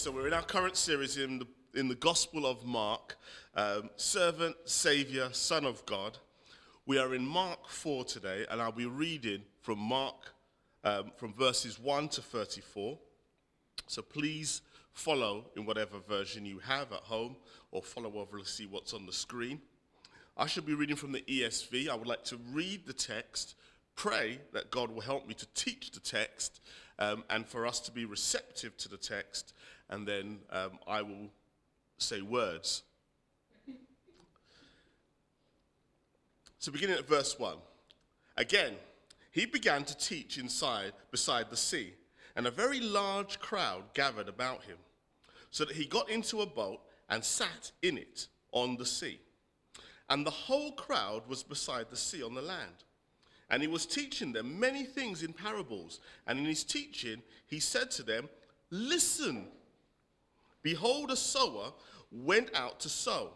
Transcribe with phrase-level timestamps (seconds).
[0.00, 1.46] so we're in our current series in the,
[1.78, 3.18] in the Gospel of Mark,
[3.54, 6.16] um, Servant, Saviour, Son of God.
[6.86, 10.32] We are in Mark 4 today, and I'll be reading from Mark
[10.84, 12.96] um, from verses 1 to 34.
[13.88, 14.62] So please
[14.94, 17.36] follow in whatever version you have at home,
[17.70, 19.60] or follow over to see what's on the screen.
[20.34, 21.90] I should be reading from the ESV.
[21.90, 23.54] I would like to read the text,
[23.96, 26.62] pray that God will help me to teach the text,
[26.98, 29.52] um, and for us to be receptive to the text,
[29.90, 31.28] and then um, I will
[31.98, 32.82] say words.
[36.58, 37.56] So, beginning at verse 1.
[38.36, 38.74] Again,
[39.30, 41.94] he began to teach inside, beside the sea,
[42.36, 44.76] and a very large crowd gathered about him,
[45.50, 49.20] so that he got into a boat and sat in it on the sea.
[50.08, 52.84] And the whole crowd was beside the sea on the land.
[53.48, 56.00] And he was teaching them many things in parables.
[56.26, 58.28] And in his teaching, he said to them,
[58.70, 59.48] Listen,
[60.62, 61.72] behold, a sower
[62.10, 63.30] went out to sow.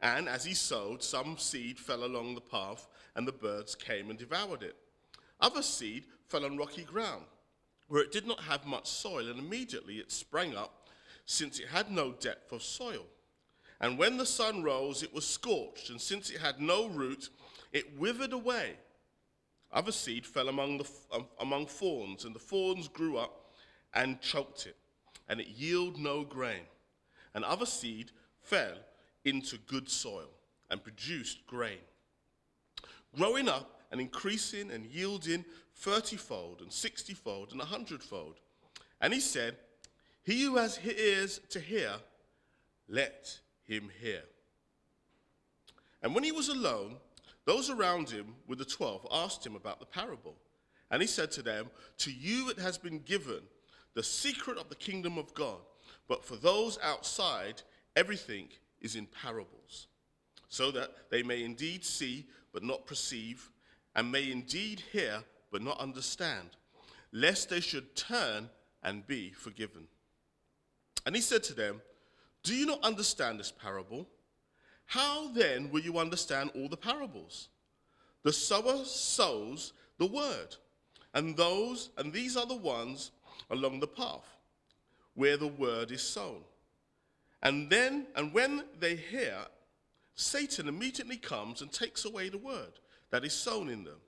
[0.00, 4.18] And as he sowed, some seed fell along the path, and the birds came and
[4.18, 4.76] devoured it.
[5.40, 7.24] Other seed fell on rocky ground,
[7.88, 10.88] where it did not have much soil, and immediately it sprang up,
[11.26, 13.06] since it had no depth of soil.
[13.80, 17.30] And when the sun rose, it was scorched, and since it had no root,
[17.72, 18.76] it withered away.
[19.72, 23.52] Other seed fell among, the, um, among thorns, and the thorns grew up
[23.94, 24.76] and choked it,
[25.30, 26.66] and it yielded no grain.
[27.34, 28.74] And other seed fell
[29.24, 30.28] into good soil
[30.70, 31.78] and produced grain,
[33.16, 35.44] growing up and increasing and yielding
[35.80, 38.40] thirtyfold and sixtyfold and a hundredfold.
[39.00, 39.56] And he said,
[40.24, 41.92] He who has ears to hear,
[42.88, 44.22] let him hear.
[46.02, 46.96] And when he was alone,
[47.44, 50.34] those around him with the twelve asked him about the parable.
[50.90, 53.42] And he said to them, To you it has been given
[53.94, 55.58] the secret of the kingdom of God,
[56.08, 57.62] but for those outside,
[57.96, 58.48] everything
[58.80, 59.86] is in parables,
[60.48, 63.50] so that they may indeed see but not perceive,
[63.94, 66.50] and may indeed hear but not understand,
[67.12, 68.48] lest they should turn
[68.82, 69.86] and be forgiven.
[71.06, 71.80] And he said to them,
[72.42, 74.06] Do you not understand this parable?
[74.86, 77.48] How then will you understand all the parables?
[78.22, 80.56] The sower sows the word,
[81.14, 83.12] and those and these are the ones
[83.50, 84.36] along the path
[85.14, 86.42] where the word is sown.
[87.42, 89.36] And then and when they hear,
[90.14, 92.72] Satan immediately comes and takes away the word
[93.10, 94.00] that is sown in them.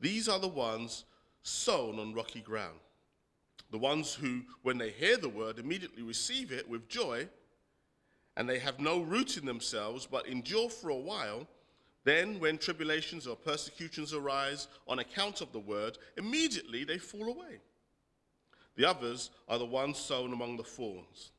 [0.00, 1.04] These are the ones
[1.42, 2.78] sown on rocky ground.
[3.70, 7.28] The ones who, when they hear the word, immediately receive it with joy
[8.36, 11.46] and they have no root in themselves, but endure for a while,
[12.02, 17.60] then when tribulations or persecutions arise on account of the word, immediately they fall away.
[18.76, 21.30] The others are the ones sown among the thorns.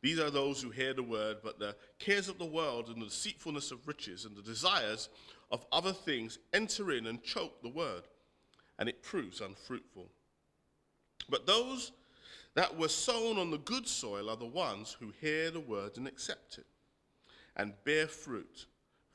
[0.00, 3.06] These are those who hear the word, but the cares of the world and the
[3.06, 5.08] deceitfulness of riches and the desires
[5.50, 8.02] of other things enter in and choke the word,
[8.78, 10.08] and it proves unfruitful.
[11.28, 11.92] But those
[12.54, 16.06] that were sown on the good soil are the ones who hear the word and
[16.06, 16.66] accept it,
[17.56, 18.66] and bear fruit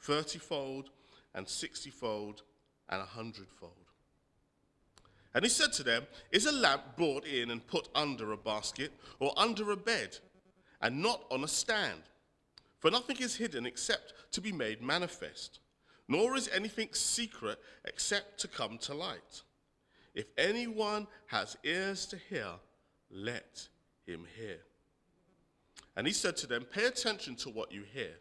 [0.06, 0.88] thirtyfold
[1.34, 2.44] and sixtyfold
[2.90, 3.82] and a hundredfold.
[5.35, 8.91] And he said to them, Is a lamp brought in and put under a basket
[9.19, 10.17] or under a bed,
[10.81, 12.01] and not on a stand?
[12.79, 15.59] For nothing is hidden except to be made manifest,
[16.07, 19.41] nor is anything secret except to come to light.
[20.13, 22.50] If anyone has ears to hear,
[23.09, 23.67] let
[24.05, 24.59] him hear.
[25.95, 28.11] And he said to them, Pay attention to what you hear.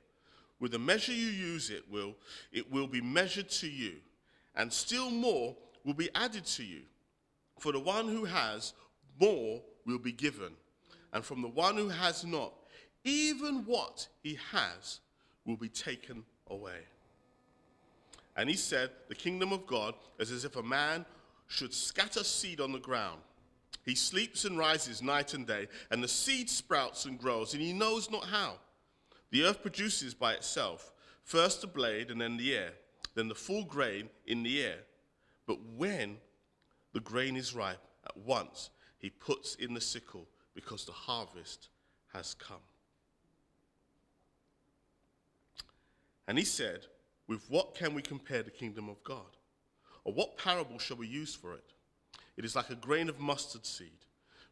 [0.61, 2.15] With the measure you use it will
[2.53, 3.94] it will be measured to you,
[4.55, 6.83] and still more will be added to you.
[7.59, 8.73] For the one who has,
[9.21, 10.53] more will be given,
[11.12, 12.53] and from the one who has not,
[13.05, 15.00] even what he has
[15.44, 16.81] will be taken away.
[18.37, 21.05] And he said, The kingdom of God is as if a man
[21.49, 23.21] should scatter seed on the ground.
[23.85, 27.73] He sleeps and rises night and day, and the seed sprouts and grows, and he
[27.73, 28.55] knows not how.
[29.31, 30.93] The earth produces by itself
[31.25, 32.73] first the blade and then the ear,
[33.15, 34.79] then the full grain in the ear.
[35.47, 36.19] But when
[36.93, 41.69] the grain is ripe, at once he puts in the sickle because the harvest
[42.12, 42.56] has come.
[46.29, 46.87] And he said,
[47.27, 49.37] With what can we compare the kingdom of God?
[50.05, 51.73] Or what parable shall we use for it?
[52.37, 54.06] It is like a grain of mustard seed,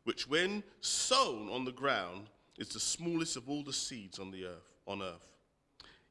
[0.05, 2.29] which when sown on the ground
[2.59, 5.29] is the smallest of all the seeds on the earth on earth.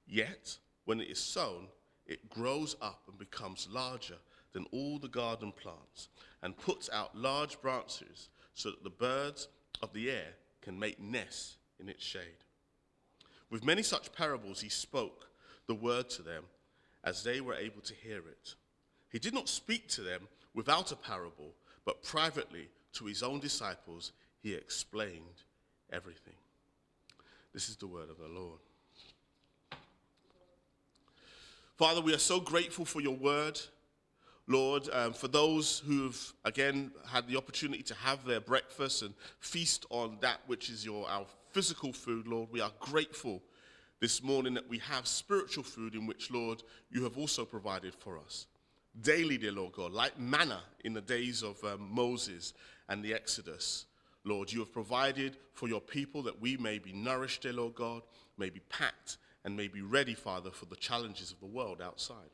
[0.08, 1.68] Yet when it is sown,
[2.08, 4.16] it grows up and becomes larger
[4.54, 6.10] than all the garden plants
[6.42, 9.48] and puts out large branches so that the birds
[9.82, 12.44] of the air can make nests in its shade.
[13.50, 15.28] With many such parables, he spoke
[15.68, 16.44] the word to them
[17.04, 18.56] as they were able to hear it.
[19.12, 21.54] He did not speak to them without a parable,
[21.86, 24.12] but privately to his own disciples,
[24.42, 25.44] he explained
[25.92, 26.34] everything.
[27.54, 28.60] This is the word of the Lord.
[31.78, 33.60] Father, we are so grateful for your word.
[34.50, 39.86] Lord, um, for those who've again had the opportunity to have their breakfast and feast
[39.92, 43.44] on that which is your our physical food, Lord, we are grateful
[44.02, 48.18] this morning that we have spiritual food in which, Lord, you have also provided for
[48.18, 48.48] us.
[49.00, 52.54] Daily, dear Lord God, like manna in the days of um, Moses
[52.88, 53.86] and the Exodus.
[54.24, 58.02] Lord, you have provided for your people that we may be nourished, dear Lord God,
[58.36, 62.32] may be packed, and may be ready, Father, for the challenges of the world outside.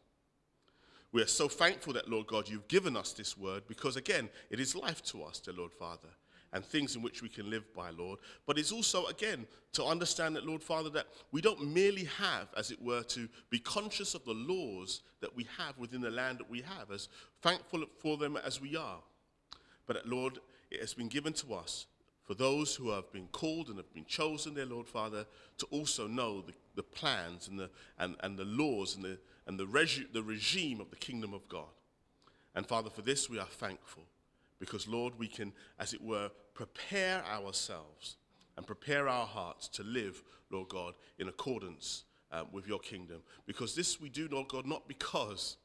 [1.16, 4.60] We are so thankful that, Lord God, you've given us this word because, again, it
[4.60, 6.10] is life to us, dear Lord Father,
[6.52, 8.20] and things in which we can live by, Lord.
[8.46, 12.70] But it's also, again, to understand that, Lord Father, that we don't merely have, as
[12.70, 16.50] it were, to be conscious of the laws that we have within the land that
[16.50, 17.08] we have, as
[17.42, 19.00] thankful for them as we are.
[19.88, 20.40] But, that, Lord,
[20.70, 21.86] it has been given to us
[22.26, 25.26] for those who have been called and have been chosen, dear Lord Father,
[25.60, 27.70] to also know the, the plans and the,
[28.00, 29.18] and, and the laws and, the,
[29.48, 29.66] and the,
[30.14, 31.74] the regime of the kingdom of God.
[32.56, 34.04] And Father, for this we are thankful
[34.60, 38.16] because, Lord, we can, as it were, prepare ourselves
[38.58, 43.22] and prepare our hearts to live, Lord God, in accordance uh, with your kingdom.
[43.46, 45.58] Because this we do, Lord God, not because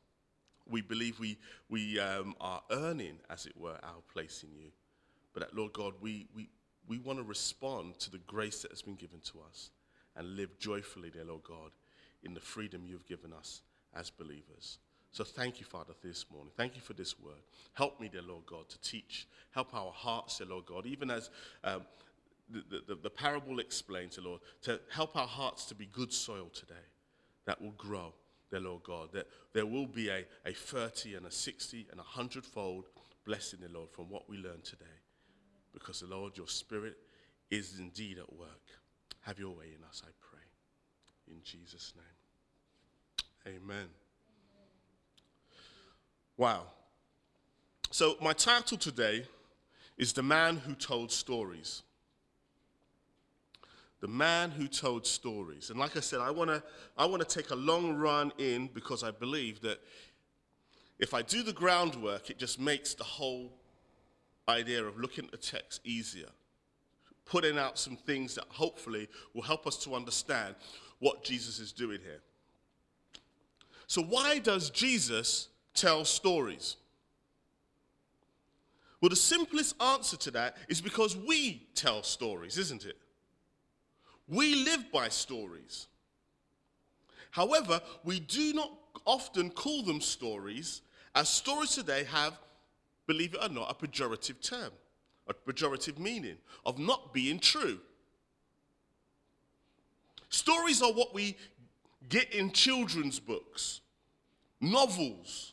[0.68, 1.38] we believe we,
[1.68, 4.70] we um, are earning, as it were, our place in you
[5.32, 6.48] but that, Lord God, we, we,
[6.88, 9.70] we want to respond to the grace that has been given to us
[10.16, 11.70] and live joyfully, dear Lord God,
[12.22, 13.62] in the freedom you've given us
[13.94, 14.78] as believers.
[15.12, 16.52] So thank you, Father, this morning.
[16.56, 17.42] Thank you for this word.
[17.74, 19.26] Help me, dear Lord God, to teach.
[19.50, 21.30] Help our hearts, dear Lord God, even as
[21.64, 21.82] um,
[22.48, 26.48] the, the, the parable explains, dear Lord, to help our hearts to be good soil
[26.52, 26.74] today
[27.46, 28.12] that will grow,
[28.50, 32.04] dear Lord God, that there will be a, a 30 and a 60 and a
[32.04, 32.86] hundredfold
[33.24, 34.86] blessing, dear Lord, from what we learn today
[35.72, 36.96] because, the Lord, your Spirit
[37.50, 38.68] is indeed at work.
[39.22, 41.34] Have your way in us, I pray.
[41.34, 42.09] In Jesus' name.
[43.46, 43.86] Amen.
[46.36, 46.64] Wow.
[47.90, 49.24] So, my title today
[49.96, 51.82] is The Man Who Told Stories.
[54.00, 55.70] The Man Who Told Stories.
[55.70, 56.62] And like I said, I want to
[56.96, 59.80] I wanna take a long run in because I believe that
[60.98, 63.52] if I do the groundwork, it just makes the whole
[64.48, 66.28] idea of looking at the text easier,
[67.24, 70.54] putting out some things that hopefully will help us to understand
[70.98, 72.20] what Jesus is doing here.
[73.90, 76.76] So, why does Jesus tell stories?
[79.00, 82.96] Well, the simplest answer to that is because we tell stories, isn't it?
[84.28, 85.88] We live by stories.
[87.32, 88.70] However, we do not
[89.06, 90.82] often call them stories,
[91.16, 92.38] as stories today have
[93.08, 94.70] believe it or not, a pejorative term,
[95.26, 97.80] a pejorative meaning of not being true.
[100.28, 101.36] Stories are what we
[102.08, 103.80] get in children's books,
[104.60, 105.52] novels,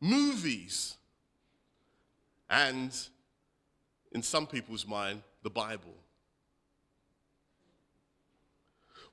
[0.00, 0.96] movies,
[2.50, 2.96] and
[4.12, 5.94] in some people's mind, the Bible.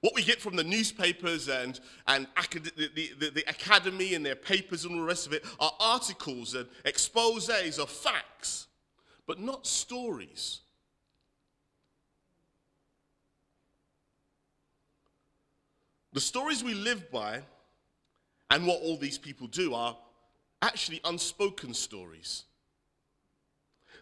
[0.01, 4.35] What we get from the newspapers and, and acad- the, the, the, academy and their
[4.35, 8.67] papers and all the rest of it are articles and exposes of facts,
[9.27, 10.61] but not stories.
[16.13, 17.41] The stories we live by
[18.49, 19.97] and what all these people do are
[20.61, 22.43] actually unspoken stories.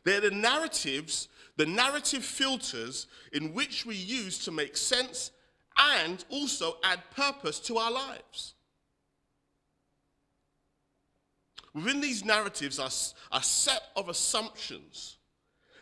[0.04, 5.32] They're the narratives, the narrative filters in which we use to make sense
[5.78, 8.56] and also add purpose to our lives.
[11.74, 12.90] Within these narratives are
[13.32, 15.18] a set of assumptions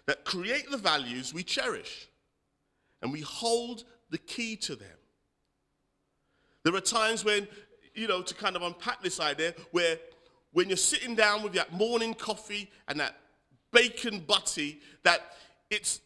[0.05, 2.09] that create the values we cherish,
[3.01, 4.96] and we hold the key to them.
[6.67, 7.47] There are times when,
[7.95, 9.97] you know, to kind of unpack this idea, where
[10.51, 13.15] when you're sitting down with that morning coffee and that
[13.71, 15.21] bacon butty, that
[15.69, 16.01] it's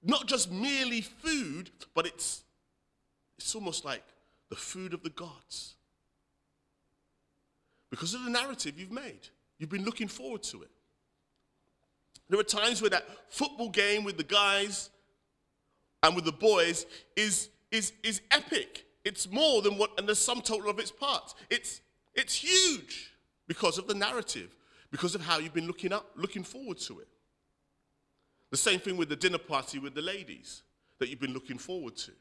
[0.00, 2.44] not just merely food, but it's
[3.38, 4.04] it's almost like
[4.50, 5.74] the food of the gods.
[7.90, 10.70] Because of the narrative you've made, you've been looking forward to it.
[12.28, 14.90] There are times where that football game with the guys
[16.04, 16.86] and with the boys
[17.16, 18.84] is, is, is epic.
[19.08, 21.34] It's more than what, and the sum total of its parts.
[21.48, 21.80] It's,
[22.14, 23.14] it's huge
[23.46, 24.54] because of the narrative,
[24.90, 27.08] because of how you've been looking up, looking forward to it.
[28.50, 30.62] The same thing with the dinner party with the ladies.
[30.98, 32.12] that you've been looking forward to.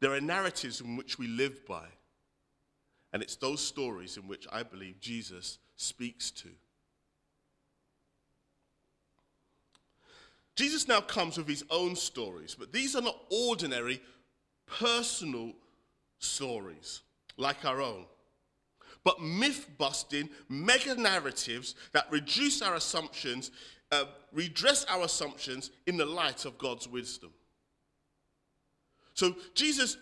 [0.00, 1.86] There are narratives in which we live by,
[3.12, 6.48] and it's those stories in which I believe Jesus speaks to.
[10.56, 14.00] Jesus now comes with his own stories, but these are not ordinary
[14.66, 15.52] personal
[16.18, 17.02] stories
[17.36, 18.04] like our own,
[19.04, 23.50] but myth busting mega narratives that reduce our assumptions,
[23.92, 27.30] uh, redress our assumptions in the light of God's wisdom.
[29.14, 29.96] So Jesus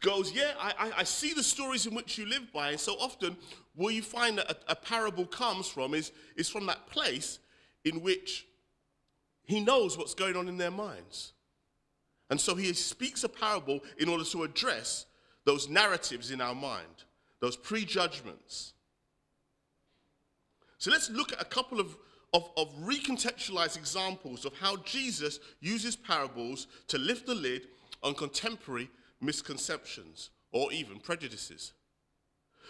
[0.00, 2.70] goes, Yeah, I, I, see the stories in which you live by.
[2.70, 3.36] And so often,
[3.74, 7.38] where you find that a, a parable comes from is, is from that place
[7.84, 8.46] in which
[9.44, 11.32] he knows what's going on in their minds.
[12.30, 15.06] And so he speaks a parable in order to address
[15.44, 17.04] those narratives in our mind,
[17.40, 18.74] those prejudgments.
[20.78, 21.96] So let's look at a couple of,
[22.34, 27.62] of, of recontextualized examples of how Jesus uses parables to lift the lid
[28.02, 31.72] on contemporary misconceptions or even prejudices.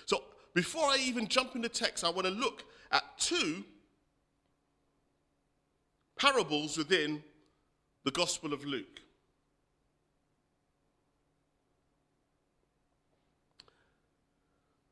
[0.07, 0.23] So
[0.55, 3.65] before I even jump into text, I want to look at two
[6.19, 7.23] parables within
[8.05, 9.00] the Gospel of Luke.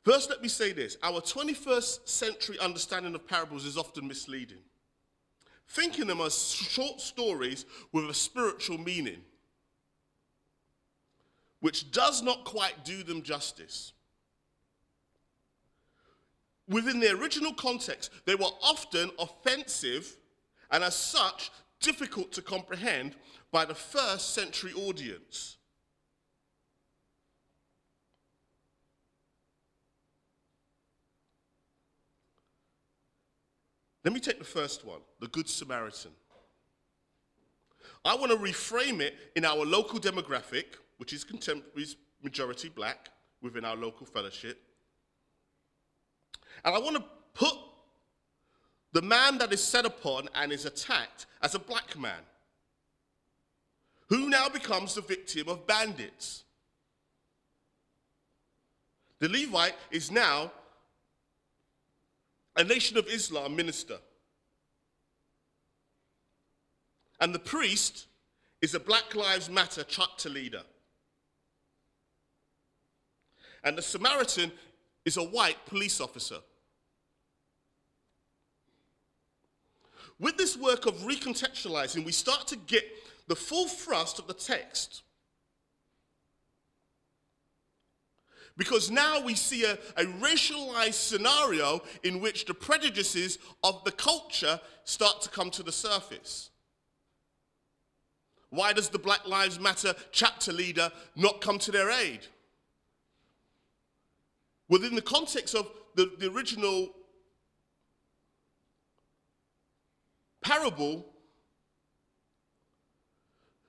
[0.06, 4.62] First, let me say this our 21st century understanding of parables is often misleading.
[5.68, 9.22] Thinking them as short stories with a spiritual meaning,
[11.58, 13.94] which does not quite do them justice.
[16.68, 20.16] Within the original context, they were often offensive
[20.70, 23.16] and as such, difficult to comprehend
[23.50, 25.56] by the first century audience.
[34.06, 36.12] Let me take the first one the Good Samaritan.
[38.04, 41.88] I want to reframe it in our local demographic, which is contemporary
[42.22, 43.08] majority black
[43.42, 44.62] within our local fellowship.
[46.64, 47.52] And I want to put
[48.92, 52.22] the man that is set upon and is attacked as a black man,
[54.08, 56.44] who now becomes the victim of bandits.
[59.18, 60.52] The Levite is now
[62.56, 63.98] a Nation of Islam minister.
[67.20, 68.06] And the priest
[68.60, 70.62] is a Black Lives Matter chapter leader.
[73.64, 74.52] And the Samaritan
[75.04, 76.38] is a white police officer.
[80.18, 82.84] With this work of recontextualizing, we start to get
[83.28, 85.02] the full thrust of the text.
[88.56, 94.58] Because now we see a, a, racialized scenario in which the prejudices of the culture
[94.84, 96.50] start to come to the surface.
[98.48, 102.20] Why does the Black Lives Matter chapter leader not come to their aid?
[104.68, 106.94] Within the context of the, the original
[110.42, 111.04] parable,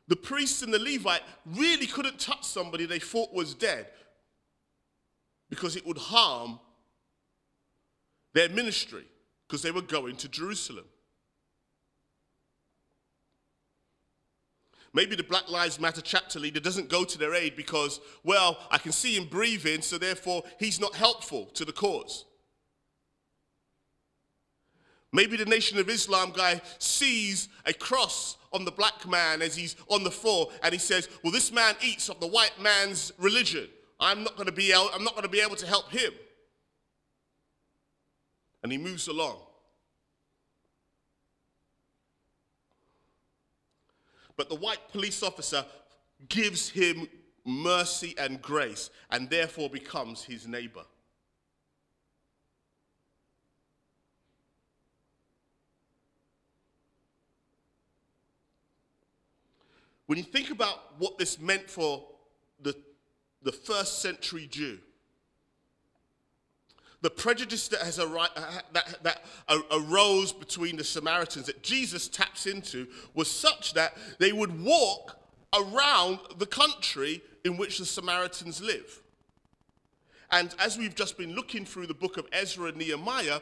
[0.07, 3.87] the priest and the Levite really couldn't touch somebody they thought was dead
[5.49, 6.59] because it would harm
[8.33, 9.05] their ministry
[9.47, 10.85] because they were going to Jerusalem.
[14.93, 18.77] Maybe the Black Lives Matter chapter leader doesn't go to their aid because, well, I
[18.77, 22.25] can see him breathing, so therefore he's not helpful to the cause.
[25.13, 29.75] Maybe the Nation of Islam guy sees a cross on the black man as he's
[29.87, 33.67] on the floor and he says, Well, this man eats of the white man's religion.
[33.99, 36.13] I'm not going to be able, I'm not going to be able to help him.
[38.63, 39.37] And he moves along.
[44.35, 45.65] But the white police officer
[46.29, 47.07] gives him
[47.43, 50.83] mercy and grace and therefore becomes his neighbor.
[60.05, 62.05] When you think about what this meant for
[62.61, 62.73] the,
[63.43, 64.79] the first century Jew,
[67.01, 69.23] the prejudice that, has ar- uh, that, that
[69.71, 75.19] arose between the Samaritans that Jesus taps into was such that they would walk
[75.53, 79.01] around the country in which the Samaritans live.
[80.31, 83.39] And as we've just been looking through the book of Ezra and Nehemiah,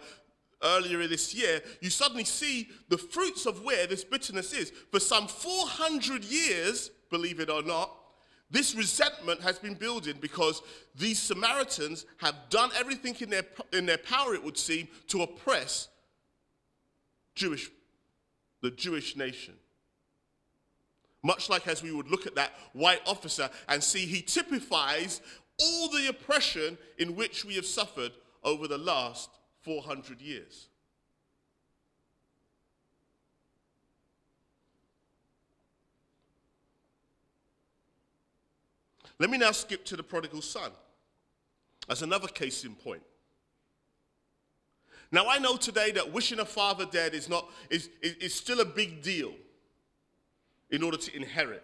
[0.63, 4.71] earlier this year, you suddenly see the fruits of where this bitterness is.
[4.91, 7.91] For some 400 years, believe it or not,
[8.51, 10.61] this resentment has been building because
[10.95, 15.87] these Samaritans have done everything in their, in their power, it would seem, to oppress
[17.33, 17.69] Jewish,
[18.61, 19.55] the Jewish nation.
[21.23, 25.21] Much like as we would look at that white officer and see he typifies
[25.59, 28.11] all the oppression in which we have suffered
[28.43, 29.29] over the last
[29.63, 30.67] 400 years.
[39.19, 40.71] Let me now skip to the prodigal son
[41.89, 43.03] as another case in point.
[45.11, 48.59] Now, I know today that wishing a father dead is, not, is, is, is still
[48.59, 49.31] a big deal
[50.71, 51.63] in order to inherit.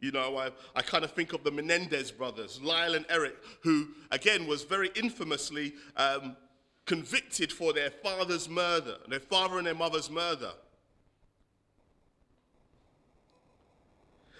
[0.00, 3.88] You know, I, I kind of think of the Menendez brothers, Lyle and Eric, who,
[4.10, 6.36] again, was very infamously um,
[6.84, 10.52] convicted for their father's murder, their father and their mother's murder.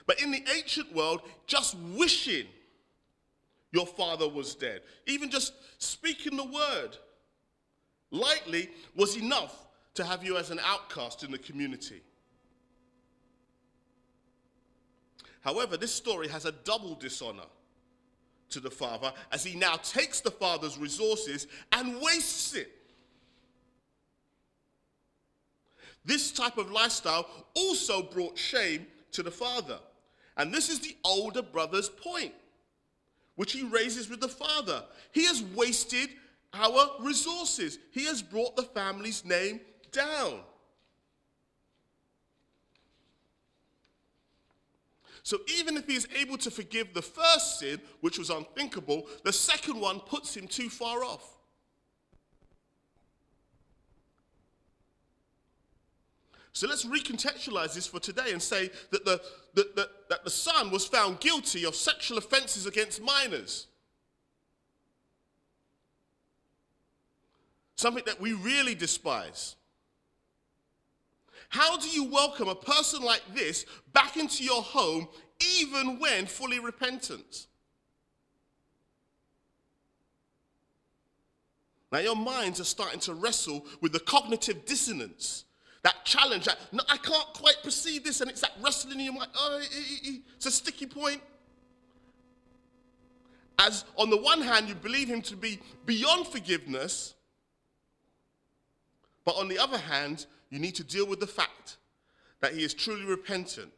[0.06, 2.46] But in the ancient world, just wishing
[3.72, 6.96] your father was dead, even just speaking the word
[8.10, 12.02] lightly, was enough to have you as an outcast in the community.
[15.40, 17.44] However, this story has a double dishonor
[18.50, 22.72] to the father as he now takes the father's resources and wastes it.
[26.04, 29.78] This type of lifestyle also brought shame to the father.
[30.36, 32.34] And this is the older brother's point,
[33.36, 34.84] which he raises with the father.
[35.12, 36.10] He has wasted
[36.52, 39.60] our resources, he has brought the family's name
[39.92, 40.40] down.
[45.22, 49.32] So even if he is able to forgive the first sin, which was unthinkable, the
[49.32, 51.35] second one puts him too far off.
[56.56, 59.20] So let's recontextualize this for today and say that the,
[59.52, 63.66] that, that, that the son was found guilty of sexual offenses against minors.
[67.74, 69.56] Something that we really despise.
[71.50, 75.08] How do you welcome a person like this back into your home
[75.58, 77.48] even when fully repentant?
[81.92, 85.44] Now, your minds are starting to wrestle with the cognitive dissonance
[85.86, 89.14] that challenge, that, no, I can't quite perceive this, and it's that wrestling in your
[89.14, 89.30] mind.
[89.38, 89.62] Oh,
[90.34, 91.20] it's a sticky point.
[93.56, 97.14] As on the one hand, you believe him to be beyond forgiveness,
[99.24, 101.76] but on the other hand, you need to deal with the fact
[102.40, 103.72] that he is truly repentant,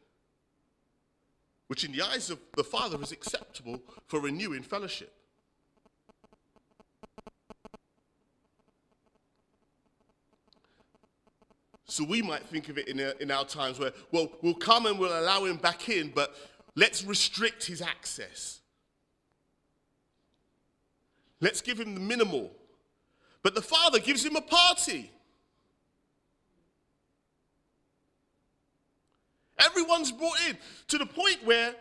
[1.66, 5.12] which in the eyes of the Father is acceptable for renewing fellowship.
[11.88, 14.85] So we might think of it in, a, in our times where, well, we'll come
[14.85, 16.35] and we'll allow him back in, but
[16.77, 18.61] let's restrict his access.
[21.40, 22.53] Let's give him the minimal.
[23.42, 25.11] But the father gives him a party.
[29.59, 31.74] Everyone's brought in to the point where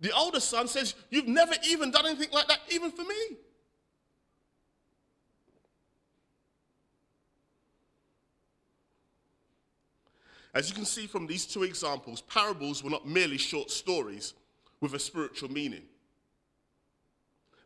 [0.00, 3.36] the older son says, You've never even done anything like that, even for me.
[10.54, 14.34] As you can see from these two examples, parables were not merely short stories
[14.80, 15.82] with a spiritual meaning.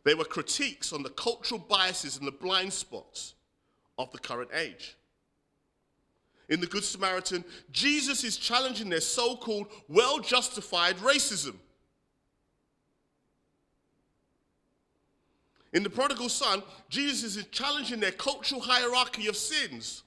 [0.03, 3.35] They were critiques on the cultural biases and the blind spots
[3.97, 4.95] of the current age.
[6.49, 11.55] In the Good Samaritan, Jesus is challenging their so called well justified racism.
[15.71, 20.03] In the prodigal son, Jesus is challenging their cultural hierarchy of sins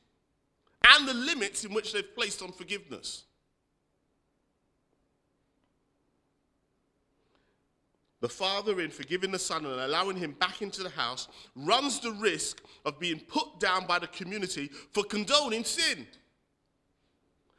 [0.95, 3.25] and the limits in which they've placed on forgiveness.
[8.21, 12.13] The father, in forgiving the son and allowing him back into the house, runs the
[12.13, 16.07] risk of being put down by the community for condoning sin.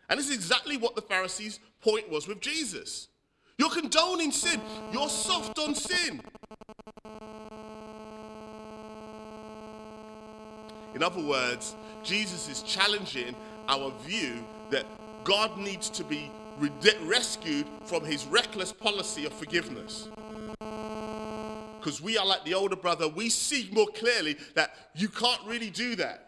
[0.10, 3.10] And this is exactly what the Pharisees' point was with Jesus.
[3.58, 4.62] You're condoning sin,
[4.92, 6.22] you're soft on sin.
[10.95, 13.36] In other words, Jesus is challenging
[13.67, 14.86] our view that
[15.23, 16.32] God needs to be
[17.04, 20.10] rescued from his reckless policy of forgiveness.
[21.80, 25.69] Because we are like the older brother, we see more clearly that you can't really
[25.69, 26.23] do that.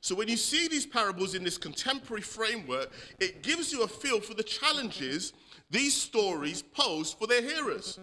[0.00, 4.20] So, when you see these parables in this contemporary framework, it gives you a feel
[4.20, 5.34] for the challenges
[5.70, 7.98] these stories pose for their hearers.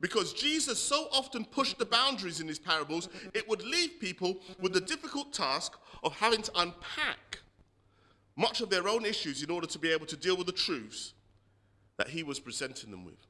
[0.00, 4.72] Because Jesus so often pushed the boundaries in his parables, it would leave people with
[4.72, 5.72] the difficult task
[6.04, 7.38] of having to unpack
[8.36, 11.14] much of their own issues in order to be able to deal with the truths
[11.96, 13.26] that he was presenting them with.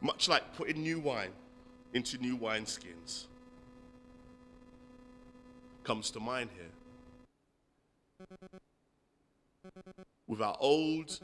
[0.00, 1.32] much like putting new wine
[1.94, 3.26] into new wineskins,
[5.84, 8.28] comes to mind here.
[10.26, 11.18] With our old,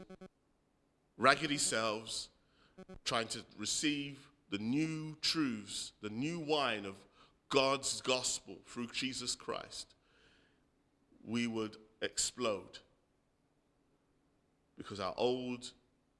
[1.17, 2.29] raggedy selves
[3.03, 4.19] trying to receive
[4.49, 6.95] the new truths, the new wine of
[7.49, 9.95] God's gospel through Jesus Christ,
[11.25, 12.79] we would explode
[14.77, 15.71] because our old,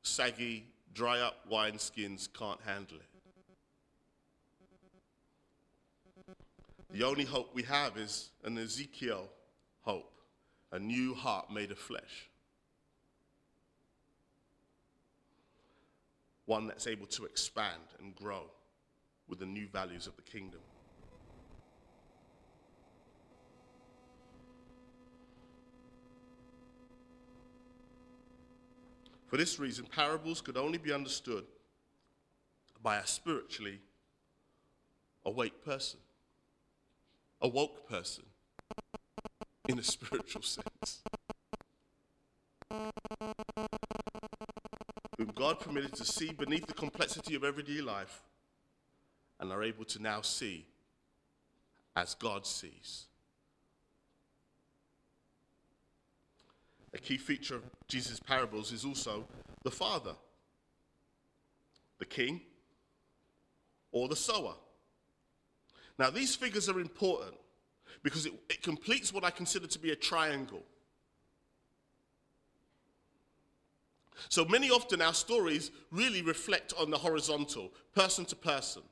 [0.02, 3.04] saggy, dry up wineskins can't handle it.
[6.92, 9.28] The only hope we have is an Ezekiel
[9.82, 10.15] hope,
[10.72, 12.30] a new heart made of flesh.
[16.46, 18.52] One that's able to expand and grow
[19.28, 20.60] with the new values of the kingdom.
[29.28, 31.46] For this reason, parables could only be understood
[32.82, 33.80] by a spiritually
[35.26, 36.00] awake person,
[37.42, 38.24] a woke person,
[39.68, 41.02] in a spiritual sense.
[45.18, 48.22] Whom God permitted to see beneath the complexity of everyday life
[49.40, 50.66] and are able to now see
[51.96, 53.06] as God sees.
[56.94, 59.26] A key feature of Jesus' parables is also
[59.64, 60.16] the father,
[62.00, 62.42] the king,
[63.92, 64.54] or the sower.
[65.98, 67.36] Now, these figures are important
[68.06, 70.62] because it, it completes what I consider to be a triangle.
[74.30, 78.84] So many often our stories really reflect on the horizontal, person to person.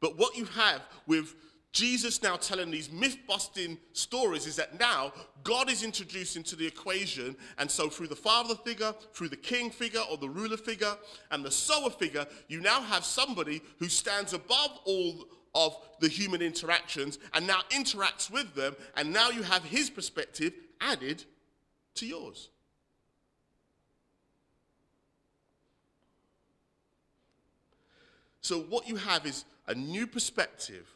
[0.00, 1.34] But what you have with
[1.72, 6.66] Jesus now telling these myth busting stories is that now God is introduced into the
[6.66, 7.36] equation.
[7.58, 10.96] And so, through the father figure, through the king figure or the ruler figure,
[11.32, 16.42] and the sower figure, you now have somebody who stands above all of the human
[16.42, 18.76] interactions and now interacts with them.
[18.96, 21.24] And now you have his perspective added
[21.96, 22.48] to yours.
[28.40, 30.86] So, what you have is a new perspective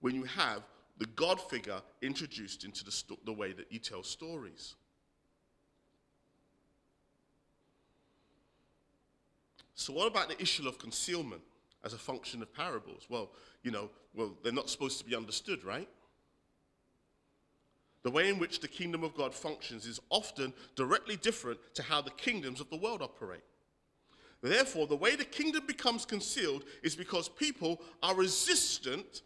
[0.00, 0.62] when you have
[0.98, 4.74] the God figure introduced into the, sto- the way that you tell stories.
[9.74, 11.42] So, what about the issue of concealment
[11.84, 13.06] as a function of parables?
[13.08, 13.30] Well,
[13.62, 15.88] you know, well, they're not supposed to be understood, right?
[18.02, 22.00] The way in which the kingdom of God functions is often directly different to how
[22.00, 23.44] the kingdoms of the world operate.
[24.42, 29.22] Therefore, the way the kingdom becomes concealed is because people are resistant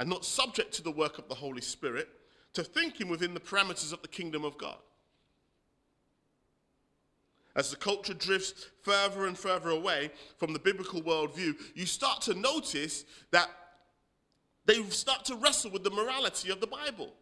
[0.00, 2.08] and not subject to the work of the Holy Spirit,
[2.54, 4.78] to thinking within the parameters of the kingdom of God.
[7.58, 12.34] As the culture drifts further and further away from the biblical worldview, you start to
[12.34, 13.50] notice that
[14.64, 17.12] they start to wrestle with the morality of the Bible.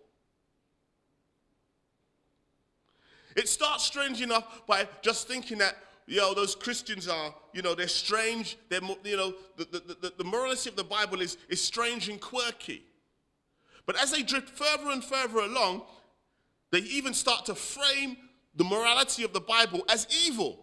[3.35, 7.75] It starts strange enough by just thinking that you know, those Christians are, you know,
[7.75, 8.59] they're strange.
[8.69, 12.21] They're, you know, the, the, the, the morality of the Bible is, is strange and
[12.21, 12.83] quirky.
[13.87, 15.85] But as they drift further and further along,
[16.73, 18.19] they even start to frame
[18.57, 20.59] the morality of the Bible as evil.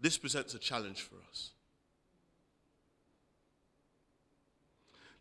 [0.00, 1.50] This presents a challenge for us.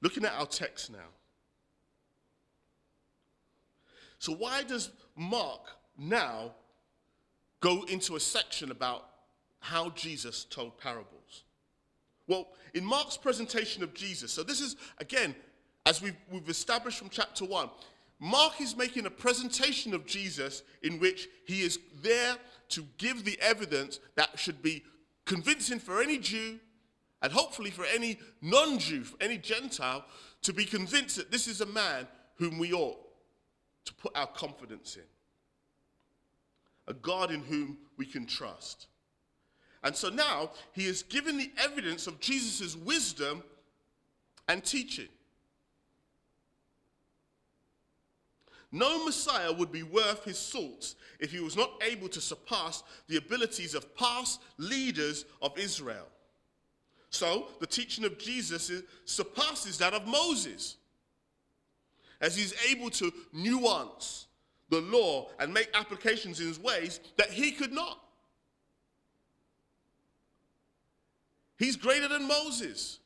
[0.01, 1.09] Looking at our text now.
[4.19, 5.61] So, why does Mark
[5.97, 6.53] now
[7.59, 9.09] go into a section about
[9.59, 11.18] how Jesus told parables?
[12.29, 15.35] Well, in Mark's presentation of Jesus, so this is, again,
[15.87, 17.69] as we've, we've established from chapter 1,
[18.19, 22.35] Mark is making a presentation of Jesus in which he is there
[22.69, 24.83] to give the evidence that should be
[25.25, 26.59] convincing for any Jew
[27.23, 30.05] and hopefully for any non Jew, any Gentile,
[30.43, 32.99] to be convinced that this is a man whom we ought
[33.85, 35.03] to put our confidence in,
[36.87, 38.85] a God in whom we can trust.
[39.83, 43.43] And so now he is given the evidence of Jesus' wisdom
[44.47, 45.07] and teaching.
[48.71, 53.17] No Messiah would be worth his salt if he was not able to surpass the
[53.17, 56.07] abilities of past leaders of Israel.
[57.09, 58.71] So the teaching of Jesus
[59.05, 60.77] surpasses that of Moses,
[62.21, 64.27] as he's able to nuance
[64.69, 67.99] the law and make applications in his ways that he could not.
[71.59, 72.99] He's greater than Moses.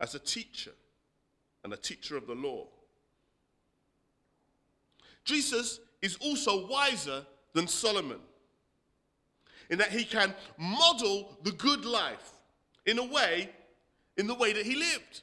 [0.00, 0.72] as a teacher
[1.62, 2.66] and a teacher of the law.
[5.24, 7.24] Jesus is also wiser
[7.54, 8.18] than Solomon
[9.70, 12.32] in that he can model the good life
[12.84, 13.48] in a way,
[14.18, 15.22] in the way that he lived.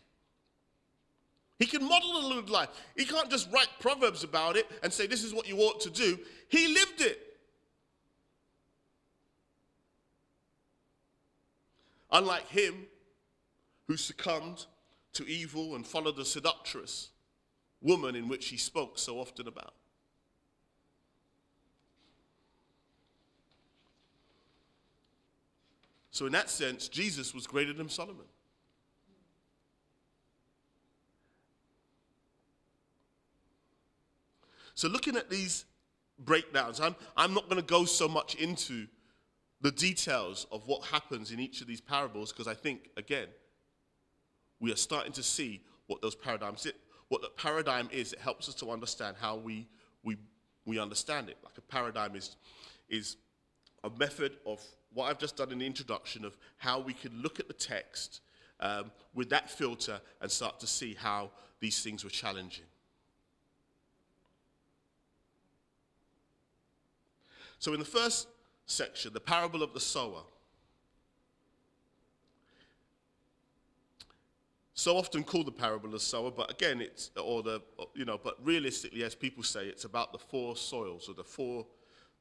[1.60, 2.70] He can model the good life.
[2.98, 5.92] He can't just write proverbs about it and say, this is what you ought to
[5.92, 6.18] do.
[6.50, 7.31] He lived it.
[12.12, 12.86] Unlike him,
[13.88, 14.66] who succumbed
[15.14, 17.10] to evil and followed the seductress
[17.82, 19.74] woman in which he spoke so often about.
[26.12, 28.26] So, in that sense, Jesus was greater than Solomon.
[34.76, 35.66] So, looking at these
[36.20, 38.88] breakdowns, I'm, I'm not going to go so much into
[39.62, 43.28] the details of what happens in each of these parables because I think, again,
[44.60, 46.68] we are starting to see what those paradigms
[47.10, 48.14] what the paradigm is.
[48.14, 49.68] It helps us to understand how we,
[50.02, 50.18] we,
[50.66, 51.38] we understand it.
[51.44, 52.38] Like a paradigm is,
[52.90, 53.18] is
[53.84, 57.40] a method of what I've just done in the introduction of how we can look
[57.40, 58.22] at the text
[58.62, 62.66] um, with that filter and start to see how these things were challenging.
[67.60, 68.28] So, in the first
[68.66, 70.22] section, the parable of the sower,
[74.74, 77.62] so often called the parable of the sower, but again, it's, or the,
[77.94, 81.66] you know, but realistically, as people say, it's about the four soils or the four,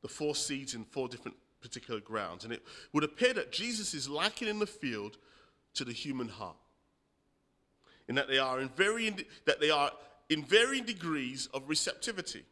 [0.03, 2.44] the four seeds in four different particular grounds.
[2.44, 5.16] And it would appear that Jesus is likening the field
[5.74, 6.57] to the human heart.
[8.09, 9.92] In that they are in varying, that they are
[10.29, 12.44] in varying degrees of receptivity.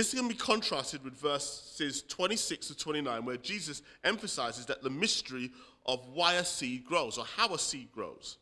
[0.00, 5.50] This can be contrasted with verses 26 to 29, where Jesus emphasizes that the mystery
[5.84, 8.38] of why a seed grows or how a seed grows.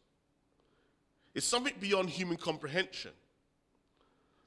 [1.35, 3.11] It's something beyond human comprehension.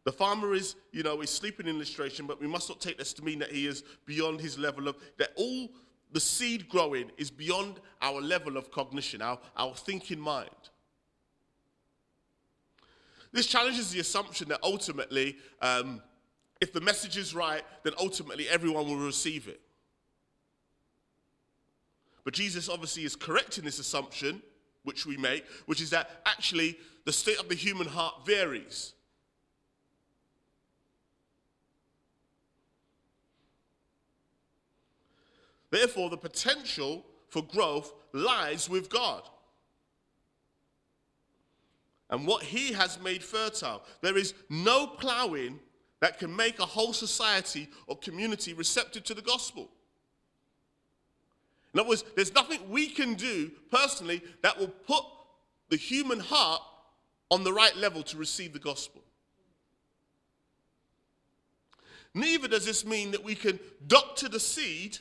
[0.05, 3.11] The farmer is, you know, is sleeping in illustration, but we must not take this
[3.15, 5.67] to mean that he is beyond his level of, that all
[6.13, 10.49] the seed growing is beyond our level of cognition, our, our thinking mind.
[13.33, 16.01] This challenges the assumption that ultimately, um,
[16.61, 19.59] if the message is right, then ultimately everyone will receive it.
[22.23, 24.43] But Jesus obviously is correcting this assumption,
[24.83, 28.93] which we make, which is that actually the state of the human heart varies.
[35.71, 39.23] Therefore, the potential for growth lies with God
[42.11, 43.81] and what He has made fertile.
[44.01, 45.59] There is no plowing
[46.01, 49.69] that can make a whole society or community receptive to the gospel.
[51.73, 55.05] In other words, there's nothing we can do personally that will put
[55.69, 56.61] the human heart
[57.29, 59.01] on the right level to receive the gospel.
[62.13, 64.97] Neither does this mean that we can doctor the seed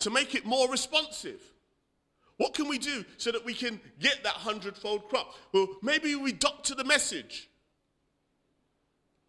[0.00, 1.40] to make it more responsive.
[2.38, 5.34] What can we do so that we can get that hundredfold crop?
[5.52, 7.48] Well, maybe we doctor the message.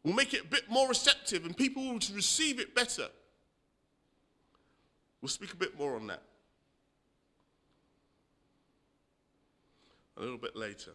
[0.04, 3.08] We'll make it a bit more receptive and people will receive it better.
[5.22, 6.22] We'll speak a bit more on that
[10.18, 10.92] a little bit later.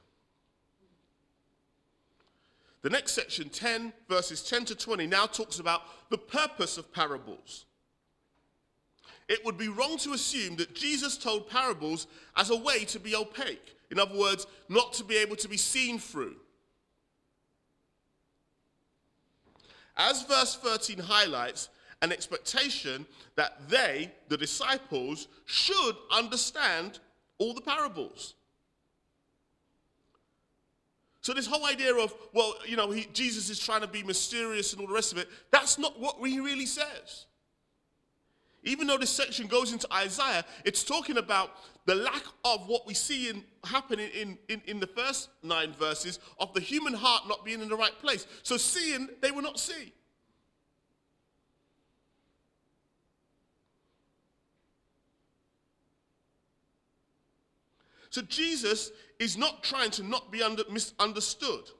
[2.83, 7.65] The next section, 10, verses 10 to 20, now talks about the purpose of parables.
[9.29, 13.15] It would be wrong to assume that Jesus told parables as a way to be
[13.15, 13.77] opaque.
[13.91, 16.37] In other words, not to be able to be seen through.
[19.99, 21.69] As verse 13 highlights,
[22.01, 27.01] an expectation that they, the disciples, should understand
[27.39, 28.35] all the parables.
[31.21, 34.73] So, this whole idea of, well, you know, he, Jesus is trying to be mysterious
[34.73, 37.27] and all the rest of it, that's not what he really says.
[38.65, 41.51] Even though this section goes into Isaiah, it's talking about
[41.87, 46.19] the lack of what we see in, happening in, in, in the first nine verses
[46.39, 48.27] of the human heart not being in the right place.
[48.43, 49.93] So, seeing, they will not see.
[58.11, 61.71] So Jesus is not trying to not be under, misunderstood.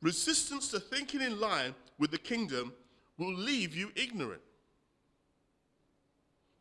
[0.00, 2.72] Resistance to thinking in line with the kingdom
[3.18, 4.42] will leave you ignorant.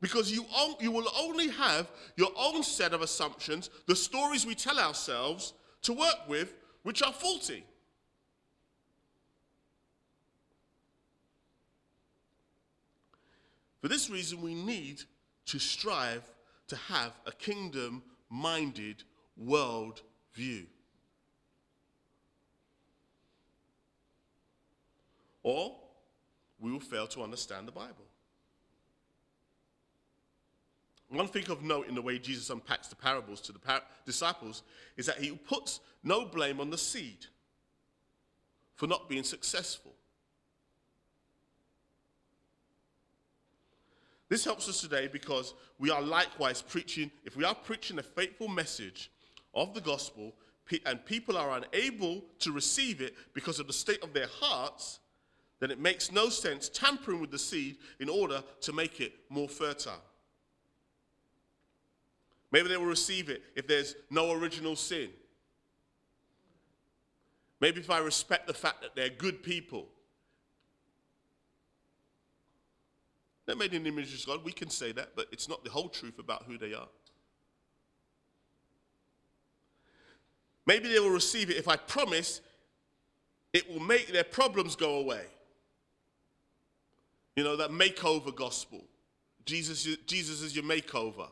[0.02, 0.46] Because you,
[0.80, 5.94] you will only have your own set of assumptions, the stories we tell ourselves, to
[5.94, 7.64] work with, which are faulty.
[13.82, 15.04] For this reason, we need
[15.46, 16.24] to strive
[16.68, 19.04] to have a kingdom minded
[19.38, 20.02] world
[20.34, 20.66] view.
[25.48, 25.78] Or
[26.60, 28.04] we will fail to understand the Bible.
[31.08, 34.64] One thing of note in the way Jesus unpacks the parables to the par- disciples
[34.98, 37.28] is that he puts no blame on the seed
[38.76, 39.94] for not being successful.
[44.28, 48.50] This helps us today because we are likewise preaching, if we are preaching a faithful
[48.50, 49.14] message
[49.54, 50.34] of the gospel
[50.86, 55.00] and people are unable to receive it because of the state of their hearts,
[55.60, 59.50] then it makes no sense tampering with the seed in order to make it more
[59.50, 60.02] fertile.
[62.52, 65.10] Maybe they will receive it if there's no original sin.
[67.60, 69.88] Maybe if I respect the fact that they're good people.
[73.46, 74.46] They're made in the image of God.
[74.46, 76.88] We can say that, but it's not the whole truth about who they are.
[80.66, 82.42] Maybe they will receive it if I promise
[83.54, 85.26] it will make their problems go away.
[87.38, 88.84] You know, that makeover gospel.
[89.46, 91.30] Jesus, Jesus is your makeover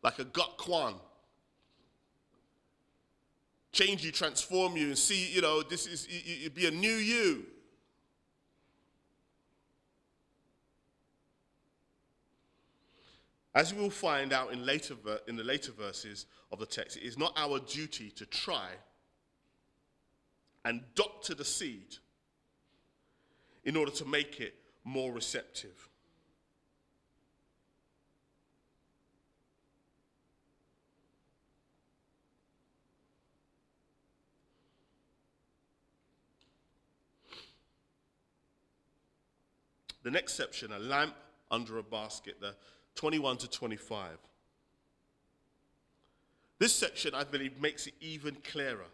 [0.00, 0.94] like a gut kwan.
[3.72, 6.94] Change you, transform you, and see, you know, this is, you, you be a new
[6.94, 7.44] you.
[13.56, 14.94] As we will find out in, later,
[15.26, 18.68] in the later verses of the text, it is not our duty to try
[20.64, 21.96] and doctor the seed
[23.64, 24.54] in order to make it
[24.88, 25.88] more receptive.
[40.02, 41.14] The next section, a lamp
[41.50, 42.54] under a basket, the
[42.94, 44.16] 21 to 25.
[46.58, 48.86] This section, I believe, makes it even clearer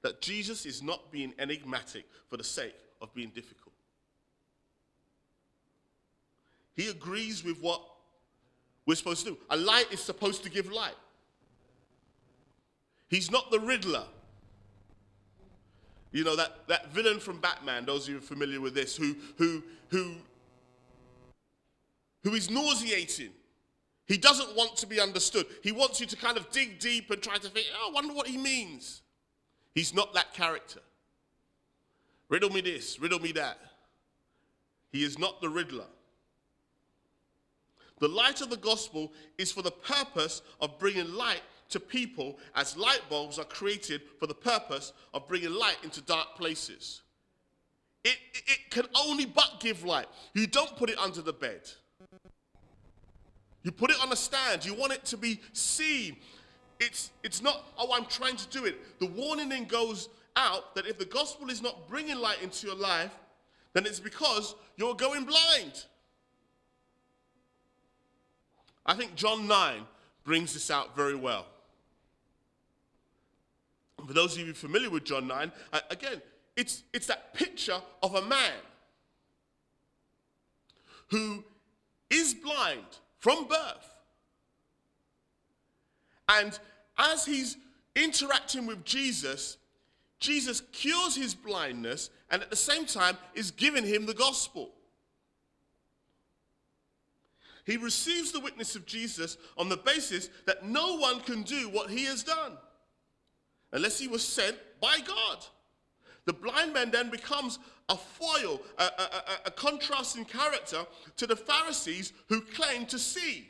[0.00, 3.61] that Jesus is not being enigmatic for the sake of being difficult.
[6.74, 7.82] He agrees with what
[8.86, 9.38] we're supposed to do.
[9.50, 10.94] A light is supposed to give light.
[13.08, 14.04] He's not the Riddler.
[16.12, 19.62] You know, that, that villain from Batman, those of you familiar with this, who, who,
[19.88, 20.14] who,
[22.22, 23.30] who is nauseating.
[24.06, 25.46] He doesn't want to be understood.
[25.62, 28.12] He wants you to kind of dig deep and try to think, oh, I wonder
[28.12, 29.02] what he means.
[29.74, 30.80] He's not that character.
[32.28, 33.58] Riddle me this, riddle me that.
[34.90, 35.86] He is not the riddler.
[38.02, 42.76] The light of the gospel is for the purpose of bringing light to people as
[42.76, 47.02] light bulbs are created for the purpose of bringing light into dark places.
[48.02, 50.06] It, it can only but give light.
[50.34, 51.60] You don't put it under the bed.
[53.62, 54.64] You put it on a stand.
[54.64, 56.16] You want it to be seen.
[56.80, 58.98] It's, it's not, oh, I'm trying to do it.
[58.98, 62.74] The warning then goes out that if the gospel is not bringing light into your
[62.74, 63.12] life,
[63.74, 65.84] then it's because you're going blind.
[68.84, 69.82] I think John 9
[70.24, 71.46] brings this out very well.
[74.06, 76.20] For those of you familiar with John 9, uh, again,
[76.56, 78.52] it's, it's that picture of a man
[81.08, 81.44] who
[82.10, 82.84] is blind
[83.18, 83.94] from birth.
[86.28, 86.58] And
[86.98, 87.56] as he's
[87.94, 89.58] interacting with Jesus,
[90.18, 94.70] Jesus cures his blindness and at the same time is giving him the gospel.
[97.64, 101.90] He receives the witness of Jesus on the basis that no one can do what
[101.90, 102.58] he has done
[103.72, 105.44] unless he was sent by God.
[106.24, 107.58] The blind man then becomes
[107.88, 110.84] a foil, a, a, a, a contrasting character
[111.16, 113.48] to the Pharisees who claim to see.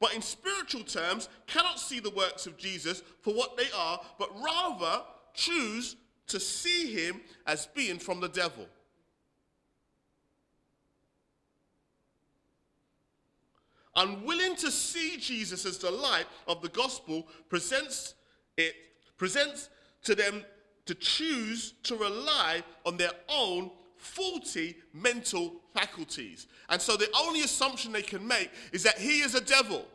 [0.00, 4.30] But in spiritual terms, cannot see the works of Jesus for what they are, but
[4.42, 5.02] rather
[5.34, 8.66] choose to see him as being from the devil.
[13.96, 18.14] Unwilling to see Jesus as the light of the gospel presents
[18.56, 18.74] it
[19.16, 19.68] presents
[20.02, 20.44] to them
[20.86, 26.46] to choose to rely on their own faulty mental faculties.
[26.68, 29.86] And so the only assumption they can make is that he is a devil.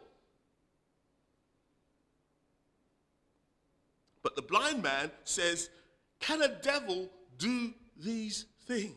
[4.24, 5.70] But the blind man says,
[6.20, 8.94] Can a devil do these things?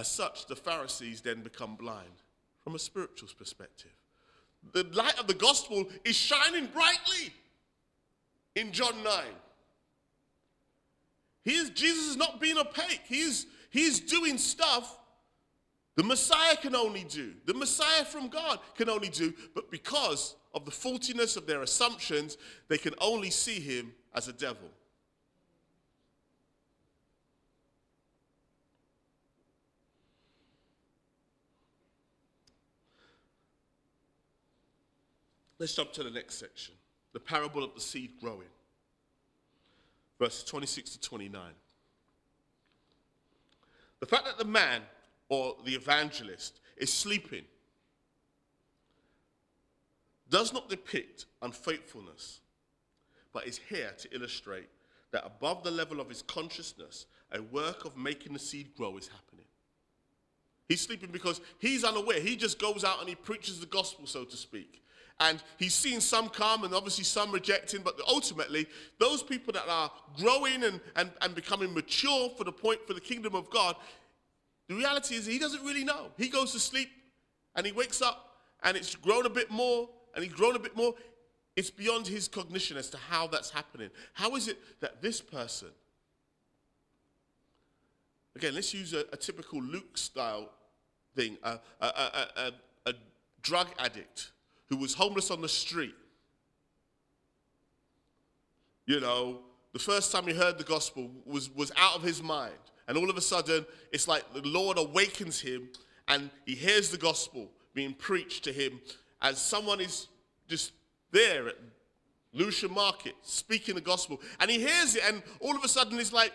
[0.00, 2.22] As such, the Pharisees then become blind
[2.64, 3.92] from a spiritual perspective.
[4.72, 7.34] The light of the gospel is shining brightly
[8.56, 9.24] in John 9.
[11.44, 13.02] He is, Jesus is not being opaque.
[13.06, 14.96] He's, he's doing stuff
[15.96, 20.64] the Messiah can only do, the Messiah from God can only do, but because of
[20.64, 22.38] the faultiness of their assumptions,
[22.68, 24.70] they can only see him as a devil.
[35.60, 36.74] Let's jump to the next section
[37.12, 38.48] the parable of the seed growing,
[40.18, 41.42] verses 26 to 29.
[43.98, 44.82] The fact that the man
[45.28, 47.44] or the evangelist is sleeping
[50.30, 52.40] does not depict unfaithfulness,
[53.32, 54.68] but is here to illustrate
[55.10, 59.08] that above the level of his consciousness, a work of making the seed grow is
[59.08, 59.46] happening.
[60.68, 62.20] He's sleeping because he's unaware.
[62.20, 64.84] He just goes out and he preaches the gospel, so to speak.
[65.20, 68.66] And he's seen some come and obviously some rejecting, but ultimately,
[68.98, 73.00] those people that are growing and, and, and becoming mature for the point for the
[73.00, 73.76] kingdom of God,
[74.66, 76.06] the reality is he doesn't really know.
[76.16, 76.88] He goes to sleep
[77.54, 80.74] and he wakes up and it's grown a bit more and he's grown a bit
[80.74, 80.94] more.
[81.54, 83.90] It's beyond his cognition as to how that's happening.
[84.14, 85.68] How is it that this person,
[88.34, 90.50] again, let's use a, a typical Luke style
[91.14, 92.52] thing, a, a, a,
[92.86, 92.94] a
[93.42, 94.30] drug addict
[94.70, 95.94] who was homeless on the street.
[98.86, 99.40] You know,
[99.72, 102.54] the first time he heard the gospel was, was out of his mind.
[102.88, 105.68] And all of a sudden, it's like the Lord awakens him
[106.08, 108.80] and he hears the gospel being preached to him
[109.22, 110.08] as someone is
[110.48, 110.72] just
[111.12, 111.56] there at
[112.32, 114.20] Lucia Market speaking the gospel.
[114.40, 116.32] And he hears it, and all of a sudden, he's like,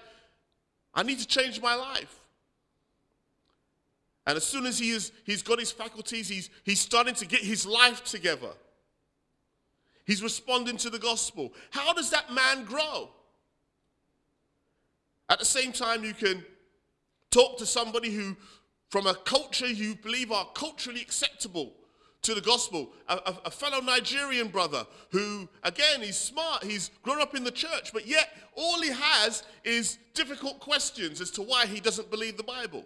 [0.93, 2.19] I need to change my life.
[4.28, 7.41] And as soon as he is, he's got his faculties, he's, he's starting to get
[7.41, 8.49] his life together.
[10.05, 11.53] He's responding to the gospel.
[11.71, 13.09] How does that man grow?
[15.30, 16.43] At the same time, you can
[17.32, 18.36] talk to somebody who,
[18.89, 21.73] from a culture you believe are culturally acceptable
[22.21, 27.21] to the gospel, a, a, a, fellow Nigerian brother who, again, he's smart, he's grown
[27.21, 31.67] up in the church, but yet all he has is difficult questions as to why
[31.67, 32.84] he doesn't believe the Bible.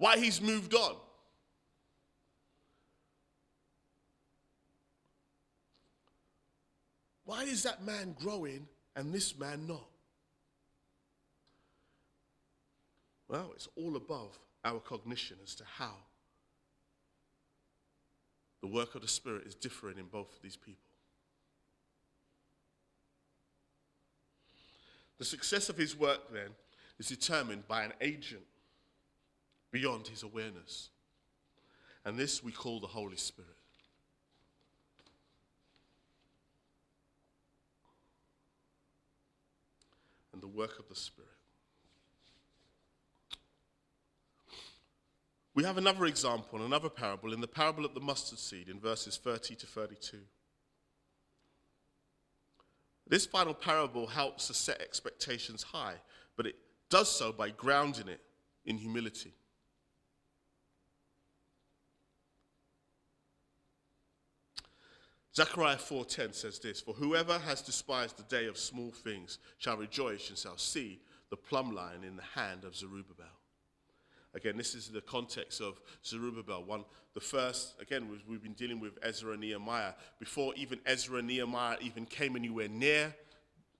[0.00, 0.96] Why he's moved on.
[7.26, 9.86] Why is that man growing and this man not?
[13.28, 15.92] Well, it's all above our cognition as to how
[18.62, 20.80] the work of the Spirit is differing in both of these people.
[25.18, 26.48] The success of his work, then,
[26.98, 28.44] is determined by an agent
[29.70, 30.90] beyond his awareness.
[32.04, 33.50] And this we call the Holy Spirit.
[40.32, 41.28] And the work of the Spirit.
[45.54, 49.16] We have another example, another parable in the parable of the mustard seed in verses
[49.16, 50.18] 30 to 32.
[53.08, 55.96] This final parable helps to set expectations high,
[56.36, 56.54] but it
[56.88, 58.20] does so by grounding it
[58.64, 59.34] in humility.
[65.34, 70.28] Zechariah 4:10 says this, "For whoever has despised the day of small things shall rejoice
[70.28, 73.40] and shall see the plumb line in the hand of Zerubbabel."
[74.34, 76.64] Again, this is the context of Zerubbabel.
[76.64, 79.94] One, the first, again, we've, been dealing with Ezra and Nehemiah.
[80.20, 83.14] Before even Ezra and Nehemiah even came anywhere near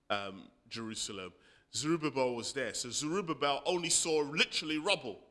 [0.09, 1.31] um, Jerusalem,
[1.73, 2.73] Zerubbabel was there.
[2.73, 5.21] So Zerubbabel only saw literally rubble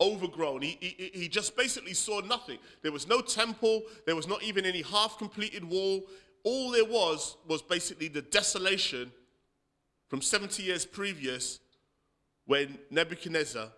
[0.00, 0.62] overgrown.
[0.62, 2.58] He, he, he just basically saw nothing.
[2.82, 6.02] There was no temple, there was not even any half completed wall.
[6.44, 9.10] All there was was basically the desolation
[10.08, 11.58] from 70 years previous
[12.46, 13.68] when Nebuchadnezzar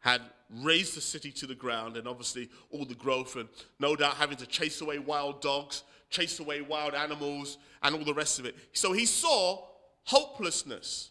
[0.00, 0.20] had
[0.62, 4.36] razed the city to the ground and obviously all the growth and no doubt having
[4.36, 8.56] to chase away wild dogs, chase away wild animals, and all the rest of it.
[8.72, 9.64] So he saw
[10.04, 11.10] hopelessness.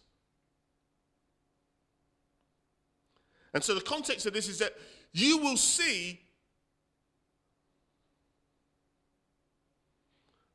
[3.54, 4.74] And so the context of this is that
[5.12, 6.20] you will see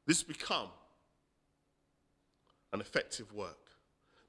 [0.06, 0.68] this become
[2.74, 3.58] an effective work.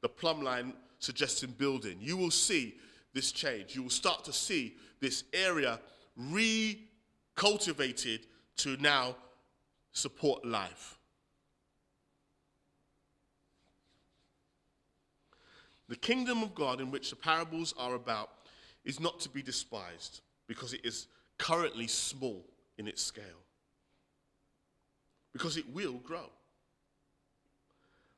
[0.03, 1.99] The plumb line suggesting building.
[2.01, 2.77] You will see
[3.13, 3.75] this change.
[3.75, 5.81] You will start to see this area
[6.19, 8.21] recultivated
[8.59, 9.17] to now
[9.93, 10.97] support life.
[15.89, 18.31] The kingdom of God, in which the parables are about,
[18.85, 21.07] is not to be despised because it is
[21.39, 22.45] currently small
[22.79, 23.25] in its scale.
[25.33, 26.29] because it will grow.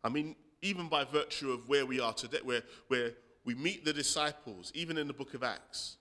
[0.02, 3.10] I mean, even by virtue of where we are today, where, where
[3.44, 5.96] we meet the disciples, even in the book of Acts,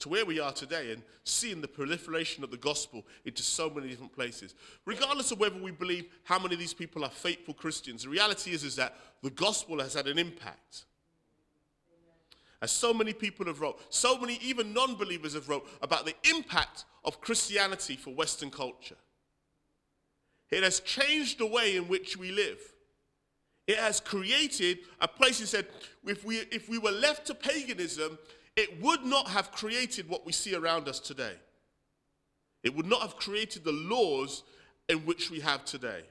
[0.00, 3.88] to where we are today and seeing the proliferation of the gospel into so many
[3.88, 4.54] different places.
[4.84, 8.52] Regardless of whether we believe how many of these people are faithful Christians, the reality
[8.52, 10.84] is, is that the gospel has had an impact.
[12.62, 16.84] As so many people have wrote, so many even non-believers have wrote about the impact
[17.04, 18.96] of Christianity for Western culture.
[20.50, 22.58] It has changed the way in which we live.
[23.66, 25.66] It has created a place, he said,
[26.06, 28.18] if we, if we were left to paganism,
[28.54, 31.34] it would not have created what we see around us today.
[32.62, 34.44] It would not have created the laws
[34.88, 36.02] in which we have today.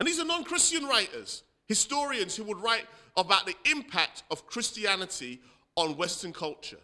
[0.00, 2.86] And these are non Christian writers, historians who would write
[3.16, 5.40] about the impact of Christianity
[5.74, 6.80] on Western culture.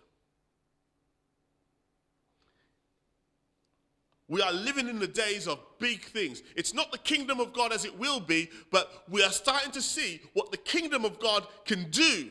[4.28, 6.43] We are living in the days of big things.
[6.57, 9.83] It's not the kingdom of God as it will be, but we are starting to
[9.83, 12.30] see what the kingdom of God can do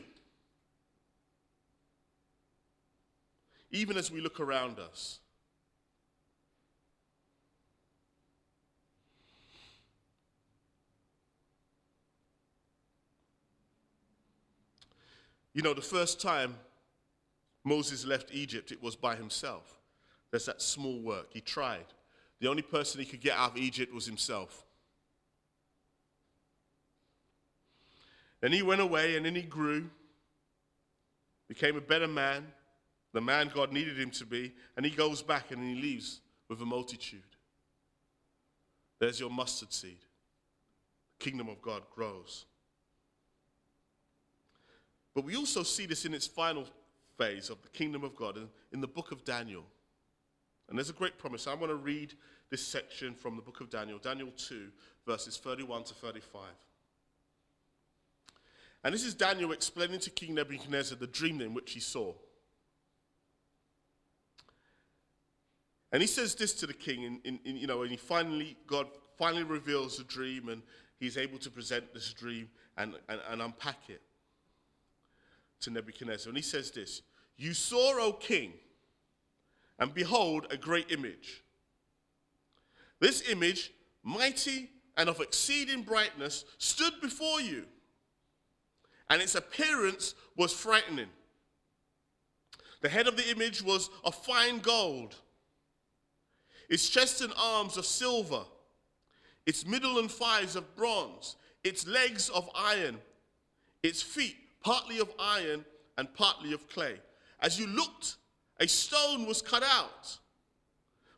[3.72, 5.18] even as we look around us.
[15.54, 16.56] You know, the first time
[17.64, 19.78] Moses left Egypt, it was by himself.
[20.30, 21.28] There's that small work.
[21.32, 21.84] He tried.
[22.40, 24.64] The only person he could get out of Egypt was himself.
[28.42, 29.88] And he went away and then he grew,
[31.48, 32.46] became a better man,
[33.12, 36.60] the man God needed him to be, and he goes back and he leaves with
[36.60, 37.20] a multitude.
[38.98, 39.98] There's your mustard seed.
[41.18, 42.46] The kingdom of God grows.
[45.14, 46.66] But we also see this in its final
[47.18, 49.64] phase of the kingdom of God in, in the book of Daniel.
[50.68, 51.46] And there's a great promise.
[51.46, 52.14] I want to read
[52.50, 54.68] this section from the book of Daniel, Daniel 2,
[55.06, 56.42] verses 31 to 35.
[58.84, 62.14] And this is Daniel explaining to King Nebuchadnezzar the dream in which he saw.
[65.92, 68.56] And he says this to the king, in, in, in, you know, and he finally,
[68.66, 68.86] God
[69.18, 70.62] finally reveals the dream and
[70.98, 72.48] he's able to present this dream
[72.78, 74.00] and, and, and unpack it
[75.62, 76.28] to Nebuchadnezzar.
[76.30, 77.02] And he says this
[77.36, 78.52] You saw, O king,
[79.78, 81.42] and behold, a great image.
[83.00, 87.64] This image, mighty and of exceeding brightness, stood before you,
[89.10, 91.08] and its appearance was frightening.
[92.80, 95.16] The head of the image was of fine gold
[96.68, 98.44] its chest and arms of silver,
[99.44, 102.96] its middle and thighs of bronze, its legs of iron,
[103.82, 105.64] its feet partly of iron
[105.98, 106.96] and partly of clay.
[107.40, 108.16] As you looked,
[108.60, 110.18] a stone was cut out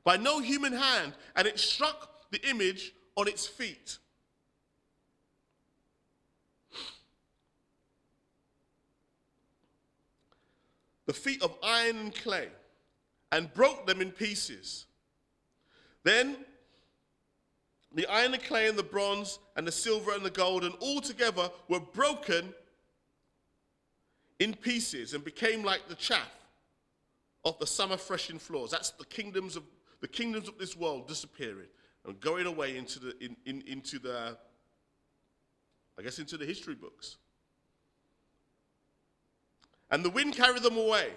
[0.04, 3.98] by no human hand, and it struck the image on its feet.
[11.06, 12.48] The feet of iron and clay,
[13.30, 14.86] and broke them in pieces.
[16.02, 16.36] Then
[17.92, 21.00] the iron and clay and the bronze and the silver and the gold and all
[21.00, 22.54] together were broken
[24.38, 26.30] in pieces and became like the chaff
[27.44, 28.70] of the summer threshing floors.
[28.70, 29.62] That's the kingdoms of
[30.00, 31.68] the kingdoms of this world disappearing
[32.06, 34.36] and going away into the in, in, into the
[35.98, 37.16] I guess into the history books.
[39.90, 41.10] And the wind carried them away,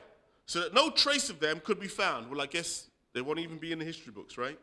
[0.46, 2.30] so that no trace of them could be found.
[2.30, 4.60] Well, I guess they won't even be in the history books, right?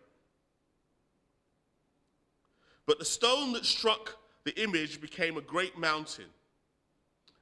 [2.86, 6.26] But the stone that struck the image became a great mountain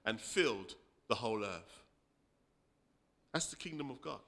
[0.05, 0.77] and filled
[1.09, 1.83] the whole earth.
[3.33, 4.21] That's the kingdom of God.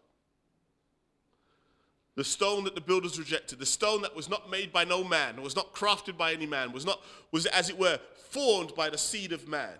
[2.17, 5.43] The stone that the builders rejected, the stone that was not made by no man,
[5.43, 7.01] was not crafted by any man, was not,
[7.33, 7.99] was as it were,
[8.31, 9.75] formed by the seed of man,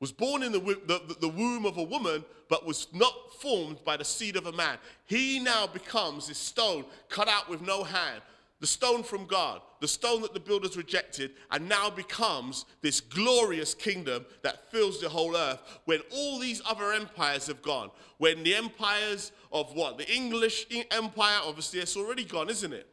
[0.00, 3.96] was born in the, the, the womb of a woman, but was not formed by
[3.96, 4.78] the seed of a man.
[5.06, 8.22] He now becomes this stone cut out with no hand,
[8.60, 13.74] the stone from God, the stone that the builders rejected, and now becomes this glorious
[13.74, 17.90] kingdom that fills the whole earth when all these other empires have gone.
[18.18, 19.98] When the empires of what?
[19.98, 22.88] The English empire, obviously, it's already gone, isn't it?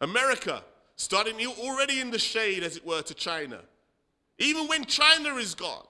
[0.00, 0.64] America,
[0.96, 3.60] starting already in the shade, as it were, to China.
[4.38, 5.86] Even when China is gone,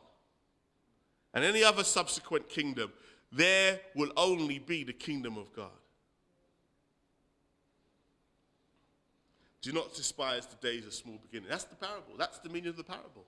[1.32, 2.93] and any other subsequent kingdom,
[3.32, 5.70] there will only be the kingdom of God.
[9.62, 11.48] Do not despise the days of small beginning.
[11.48, 12.14] That's the parable.
[12.18, 13.24] That's the meaning of the parable.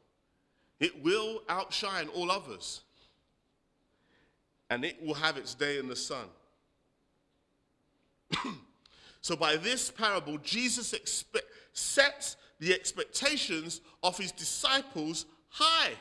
[0.80, 2.82] It will outshine all others.
[4.68, 6.26] And it will have its day in the sun.
[9.20, 15.92] so, by this parable, Jesus expe- sets the expectations of his disciples high.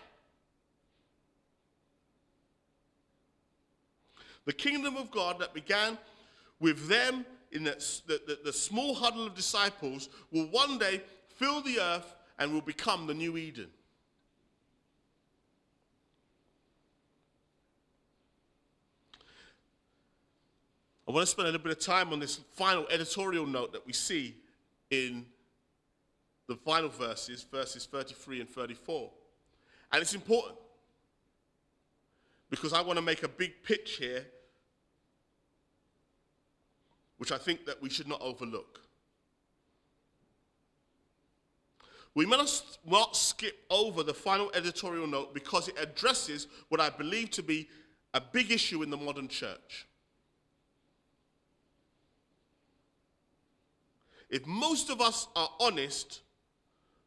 [4.45, 5.97] The kingdom of God that began
[6.59, 11.01] with them in the, the, the, small huddle of disciples will one day
[11.35, 13.67] fill the earth and will become the new Eden.
[21.07, 23.85] I want to spend a little bit of time on this final editorial note that
[23.85, 24.35] we see
[24.89, 25.25] in
[26.47, 29.11] the final verses, verses 33 and 34.
[29.91, 30.57] And it's important
[32.49, 34.25] because I want to make a big pitch here,
[37.17, 38.81] which I think that we should not overlook.
[42.15, 47.31] We must not skip over the final editorial note because it addresses what I believe
[47.31, 47.67] to be
[48.13, 49.87] a big issue in the modern church.
[54.29, 56.21] If most of us are honest,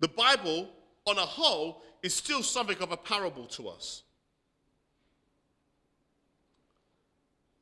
[0.00, 0.68] the Bible,
[1.06, 4.02] on a whole, is still something of a parable to us.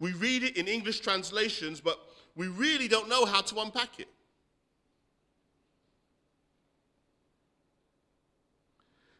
[0.01, 1.99] We read it in English translations, but
[2.37, 4.09] we really don't know how to unpack it.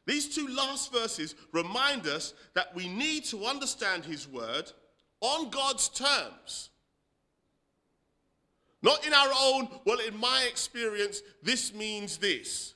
[0.07, 4.71] These two last verses remind us that we need to understand His word
[5.21, 6.71] on God's terms.
[8.83, 12.75] Not in our own, well, in my experience, this means this.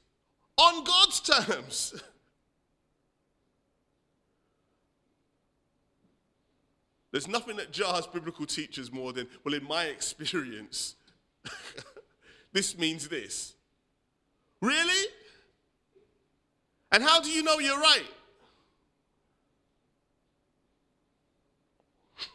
[0.57, 2.03] On God's terms.
[7.19, 10.95] There's nothing that jars biblical teachers more than, well, in my experience,
[12.53, 13.55] this means this.
[14.61, 15.09] Really?
[16.93, 18.05] And how do you know you're right?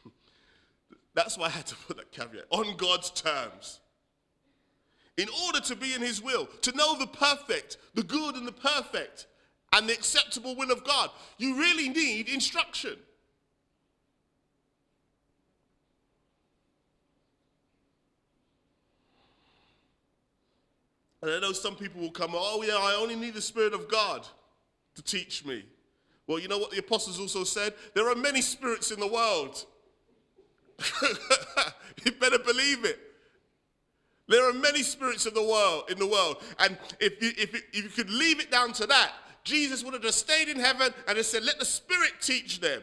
[1.16, 3.80] That's why I had to put that caveat on God's terms.
[5.16, 8.52] In order to be in His will, to know the perfect, the good and the
[8.52, 9.28] perfect,
[9.72, 12.98] and the acceptable will of God, you really need instruction.
[21.24, 23.88] And I know some people will come, oh, yeah, I only need the Spirit of
[23.90, 24.28] God
[24.96, 25.64] to teach me.
[26.28, 27.74] Well, you know what the apostles also said?
[27.94, 29.66] There are many spirits in the world.
[32.04, 33.00] you better believe it.
[34.28, 36.44] There are many spirits in the world, in the world.
[36.60, 39.14] And if you, if, if you could leave it down to that,
[39.46, 42.82] Jesus would have just stayed in heaven and just said, let the Spirit teach them.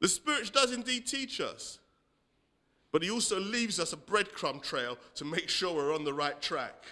[0.00, 1.78] The Spirit does indeed teach us.
[2.90, 6.40] But he also leaves us a breadcrumb trail to make sure we're on the right
[6.40, 6.84] track.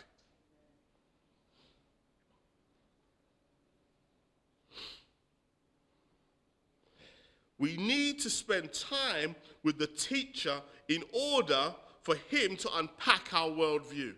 [7.59, 13.49] We need to spend time with the teacher in order for him to unpack our
[13.49, 14.15] worldview.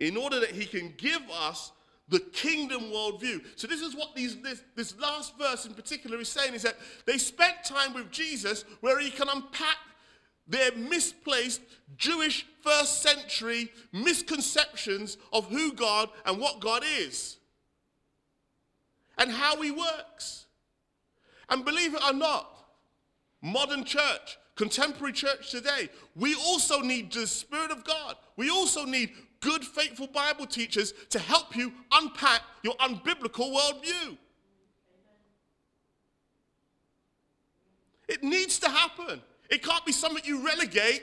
[0.00, 1.72] In order that he can give us
[2.08, 3.42] the kingdom worldview.
[3.56, 6.76] So this is what these, this, this last verse in particular is saying is that
[7.04, 9.76] they spent time with Jesus where he can unpack
[10.46, 11.60] their misplaced
[11.96, 17.38] Jewish first century misconceptions of who God and what God is
[19.18, 20.46] and how he works.
[21.48, 22.48] And believe it or not,
[23.42, 28.16] modern church, contemporary church today, we also need the Spirit of God.
[28.36, 34.16] We also need good, faithful Bible teachers to help you unpack your unbiblical worldview.
[38.08, 39.20] It needs to happen.
[39.50, 41.02] It can't be something you relegate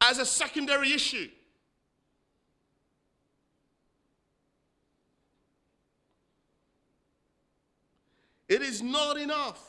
[0.00, 1.28] as a secondary issue.
[8.48, 9.62] It is not enough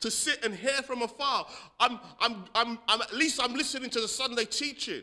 [0.00, 1.46] to sit and hear from afar.
[1.80, 5.02] I'm, I'm, I'm, I'm, at least I'm listening to the Sunday teaching.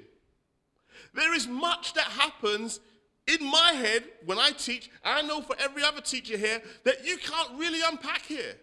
[1.14, 2.80] There is much that happens
[3.28, 7.18] in my head when I teach, I know for every other teacher here, that you
[7.18, 8.56] can't really unpack here.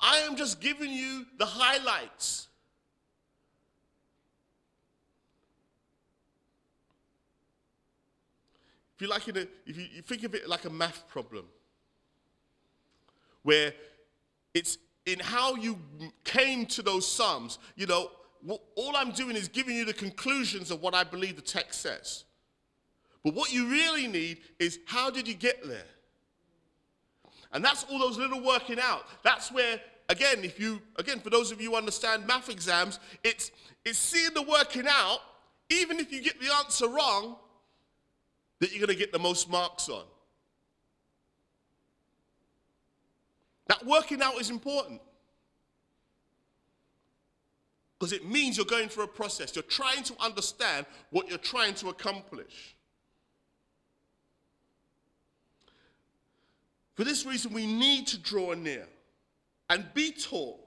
[0.00, 2.48] I am just giving you the highlights.
[8.94, 11.44] If you like, a, if you think of it like a math problem,
[13.42, 13.74] where
[14.54, 15.78] it's in how you
[16.24, 18.10] came to those sums, you know,
[18.76, 22.24] all I'm doing is giving you the conclusions of what I believe the text says.
[23.24, 25.86] But what you really need is how did you get there?
[27.52, 29.04] And that's all those little working out.
[29.22, 33.50] That's where, again, if you, again, for those of you who understand math exams, it's,
[33.84, 35.20] it's seeing the working out,
[35.70, 37.36] even if you get the answer wrong,
[38.60, 40.04] that you're going to get the most marks on.
[43.66, 45.00] That working out is important.
[47.98, 49.54] Because it means you're going through a process.
[49.56, 52.76] You're trying to understand what you're trying to accomplish.
[56.94, 58.86] For this reason, we need to draw near
[59.68, 60.58] and be taught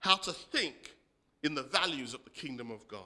[0.00, 0.94] how to think
[1.42, 3.04] in the values of the kingdom of God.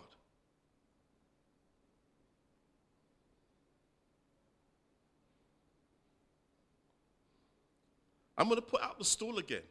[8.37, 9.63] I'm going to put out the stool again.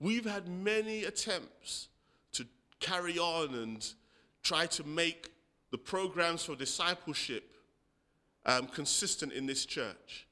[0.00, 1.88] We've had many attempts
[2.32, 2.46] to
[2.80, 3.86] carry on and
[4.42, 5.30] try to make
[5.70, 7.44] the programs for discipleship
[8.44, 10.26] um, consistent in this church.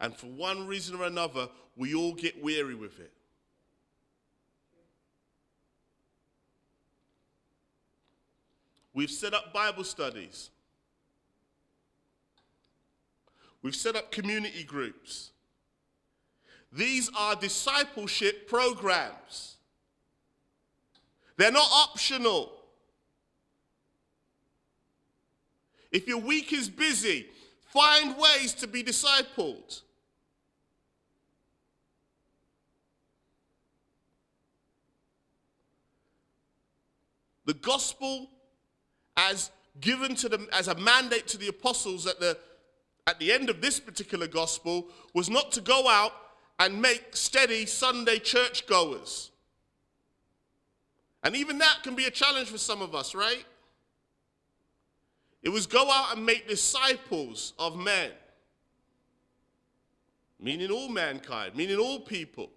[0.00, 3.12] And for one reason or another, we all get weary with it.
[8.92, 10.50] We've set up Bible studies.
[13.62, 15.30] We've set up community groups.
[16.72, 19.56] These are discipleship programs.
[21.36, 22.52] They're not optional.
[25.90, 27.26] If your week is busy,
[27.72, 29.82] find ways to be discipled.
[37.46, 38.30] The gospel,
[39.16, 39.50] as
[39.80, 42.38] given to them as a mandate to the apostles at the
[43.10, 46.12] at the end of this particular gospel was not to go out
[46.60, 49.32] and make steady Sunday church goers.
[51.24, 53.44] And even that can be a challenge for some of us, right?
[55.42, 58.12] It was go out and make disciples of men,
[60.38, 62.48] meaning all mankind, meaning all people.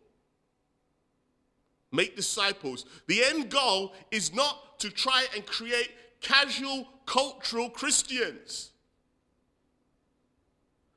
[1.91, 2.85] Make disciples.
[3.07, 5.89] The end goal is not to try and create
[6.21, 8.72] casual cultural Christians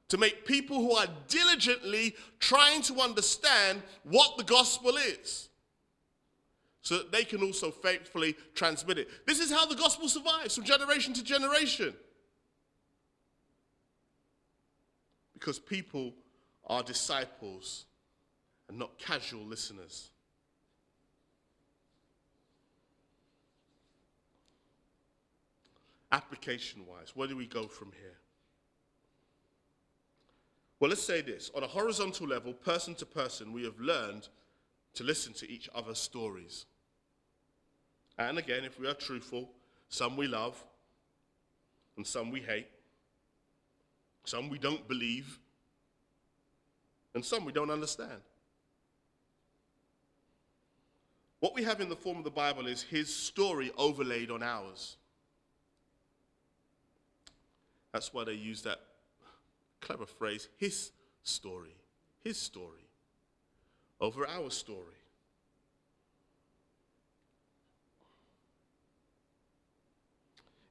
[0.09, 5.49] to make people who are diligently trying to understand what the gospel is
[6.83, 9.09] so that they can also faithfully transmit it.
[9.27, 11.93] This is how the gospel survives from generation to generation.
[15.35, 16.15] Because people
[16.65, 17.87] are disciples
[18.69, 20.11] and not casual listeners.
[26.13, 28.17] Application wise, where do we go from here?
[30.79, 34.29] Well, let's say this on a horizontal level, person to person, we have learned
[34.95, 36.67] to listen to each other's stories.
[38.19, 39.51] And again, if we are truthful,
[39.89, 40.63] some we love,
[41.97, 42.69] and some we hate,
[44.25, 45.39] some we don't believe,
[47.15, 48.21] and some we don't understand.
[51.41, 54.97] What we have in the form of the Bible is his story overlaid on ours.
[57.93, 58.81] That's why they use that
[59.81, 61.77] clever phrase, his story,
[62.23, 62.87] his story
[64.01, 64.95] over our story.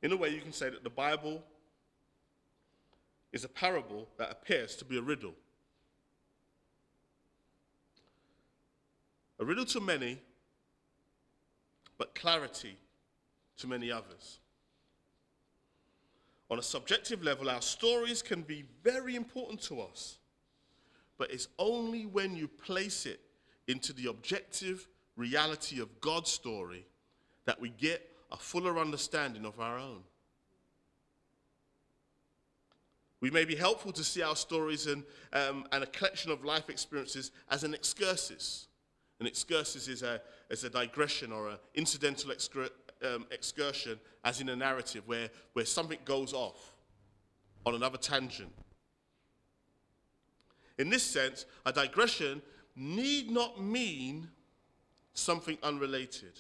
[0.02, 1.44] In a way, you can say that the Bible
[3.34, 5.34] is a parable that appears to be a riddle.
[9.40, 10.20] A riddle to many,
[11.98, 12.78] but clarity
[13.58, 14.40] to many others.
[16.50, 20.20] On a subjective level, our stories can be very important to us,
[21.18, 23.20] but it's only when you place it
[23.68, 26.86] into the objective reality of God's story
[27.46, 30.04] that we get a fuller understanding of our own.
[33.22, 36.70] We may be helpful to see our stories and, um, and a collection of life
[36.70, 38.68] experiences as an excursus.
[39.20, 42.70] An excursus is a, is a digression or an incidental excur-
[43.06, 46.76] um, excursion as in a narrative where, where something goes off
[47.66, 48.52] on another tangent.
[50.78, 52.42] In this sense, a digression
[52.76, 54.30] need not mean
[55.14, 56.40] something unrelated.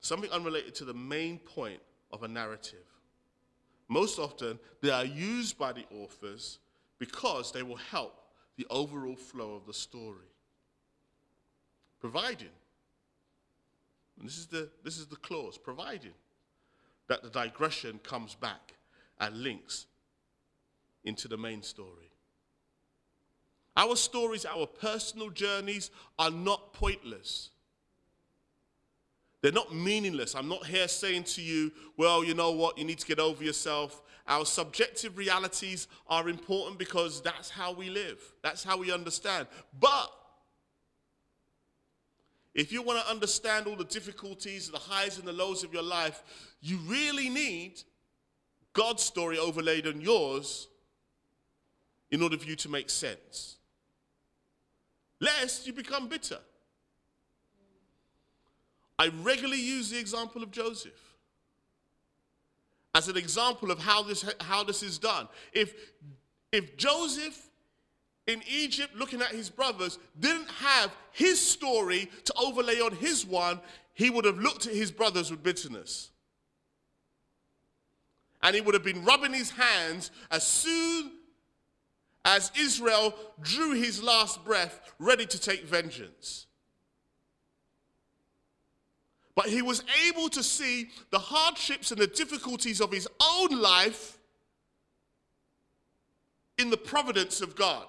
[0.00, 1.80] Something unrelated to the main point
[2.12, 2.86] of a narrative.
[3.88, 6.58] Most often, they are used by the authors
[6.98, 8.14] because they will help
[8.56, 10.28] the overall flow of the story.
[12.00, 12.48] Providing
[14.22, 16.12] and this is the, this is the clause, providing
[17.08, 18.74] that the digression comes back
[19.18, 19.86] and links
[21.02, 22.12] into the main story.
[23.76, 27.50] Our stories, our personal journeys are not pointless.
[29.40, 30.36] They're not meaningless.
[30.36, 33.42] I'm not here saying to you, well, you know what, you need to get over
[33.42, 34.02] yourself.
[34.28, 39.48] Our subjective realities are important because that's how we live, that's how we understand.
[39.80, 40.12] But
[42.54, 45.82] if you want to understand all the difficulties, the highs and the lows of your
[45.82, 46.22] life,
[46.60, 47.82] you really need
[48.72, 50.68] God's story overlaid on yours
[52.10, 53.56] in order for you to make sense.
[55.20, 56.38] Lest you become bitter.
[58.98, 61.14] I regularly use the example of Joseph
[62.94, 65.26] as an example of how this, how this is done.
[65.52, 65.74] If,
[66.52, 67.48] if Joseph
[68.26, 73.60] in Egypt, looking at his brothers, didn't have his story to overlay on his one,
[73.94, 76.10] he would have looked at his brothers with bitterness.
[78.42, 81.12] And he would have been rubbing his hands as soon
[82.24, 86.46] as Israel drew his last breath, ready to take vengeance.
[89.34, 94.18] But he was able to see the hardships and the difficulties of his own life
[96.58, 97.86] in the providence of God.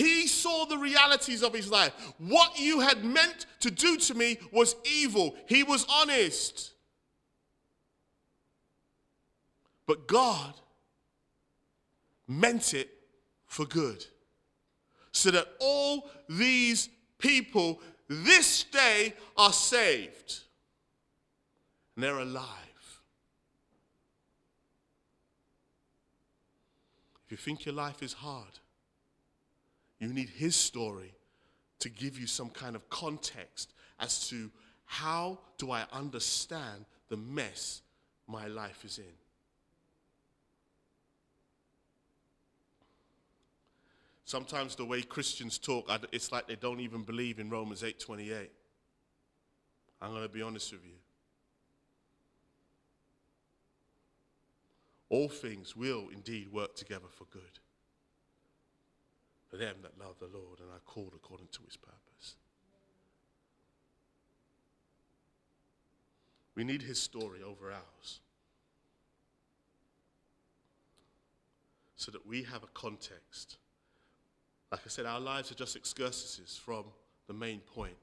[0.00, 1.92] He saw the realities of his life.
[2.16, 5.36] What you had meant to do to me was evil.
[5.46, 6.72] He was honest.
[9.86, 10.54] But God
[12.26, 12.88] meant it
[13.44, 14.06] for good.
[15.12, 16.88] So that all these
[17.18, 20.44] people this day are saved.
[21.94, 22.46] And they're alive.
[27.26, 28.60] If you think your life is hard,
[30.00, 31.14] you need his story
[31.78, 34.50] to give you some kind of context as to
[34.86, 37.82] how do I understand the mess
[38.26, 39.04] my life is in.
[44.24, 48.48] Sometimes the way Christians talk, it's like they don't even believe in Romans 8:28.
[50.00, 50.94] I'm going to be honest with you.
[55.08, 57.58] All things will indeed work together for good
[59.50, 62.36] for them that love the Lord and are called according to his purpose.
[66.54, 68.20] We need his story over ours.
[71.96, 73.58] So that we have a context.
[74.70, 76.84] Like I said, our lives are just excursuses from
[77.26, 77.96] the main point.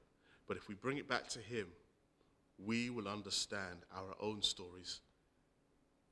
[0.46, 1.66] But if we bring it back to him,
[2.64, 5.00] we will understand our own stories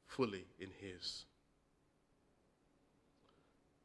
[0.07, 1.25] fully in his.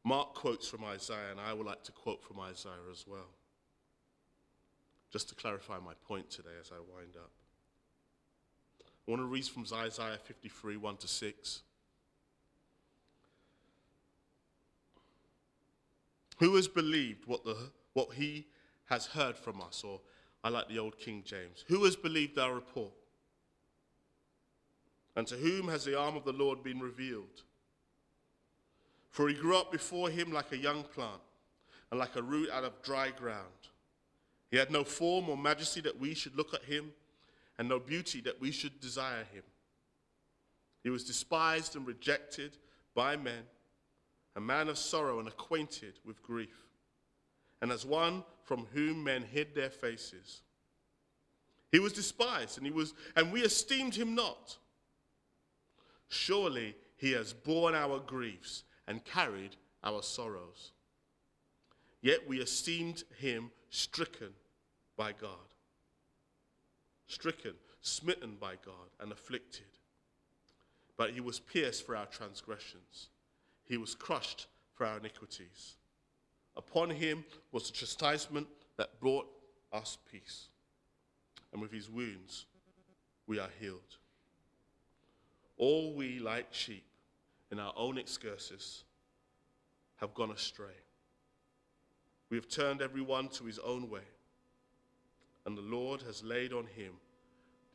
[0.04, 3.30] Mark quotes from Isaiah, and I would like to quote from Isaiah as well,
[5.12, 7.30] just to clarify my point today as I wind up.
[9.06, 11.62] I want to read from Isaiah 53 1 to 6.
[16.38, 17.56] Who has believed what, the,
[17.92, 18.48] what he
[18.86, 19.84] has heard from us?
[19.84, 20.00] Or
[20.42, 21.64] I like the old King James.
[21.68, 22.92] Who has believed our report?
[25.14, 27.42] And to whom has the arm of the Lord been revealed?
[29.12, 31.20] For he grew up before him like a young plant
[31.90, 33.46] and like a root out of dry ground.
[34.50, 36.92] He had no form or majesty that we should look at him,
[37.58, 39.42] and no beauty that we should desire him.
[40.82, 42.56] He was despised and rejected
[42.94, 43.44] by men,
[44.34, 46.66] a man of sorrow and acquainted with grief,
[47.60, 50.40] and as one from whom men hid their faces.
[51.70, 54.56] He was despised, and, he was, and we esteemed him not.
[56.08, 60.72] Surely he has borne our griefs and carried our sorrows.
[62.00, 64.30] Yet we esteemed him stricken
[64.96, 65.54] by God,
[67.06, 69.66] stricken, smitten by God, and afflicted.
[70.96, 73.08] But he was pierced for our transgressions,
[73.64, 75.76] he was crushed for our iniquities.
[76.56, 79.26] Upon him was the chastisement that brought
[79.72, 80.48] us peace.
[81.52, 82.46] And with his wounds,
[83.26, 83.96] we are healed.
[85.56, 86.84] All we, like sheep,
[87.52, 88.82] in our own excursus
[89.96, 90.74] have gone astray.
[92.30, 94.08] We have turned everyone to his own way,
[95.44, 96.94] and the Lord has laid on him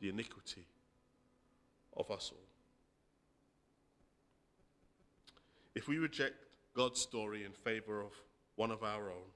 [0.00, 0.66] the iniquity
[1.96, 2.42] of us all.
[5.76, 6.34] If we reject
[6.74, 8.10] God's story in favor of
[8.56, 9.30] one of our own,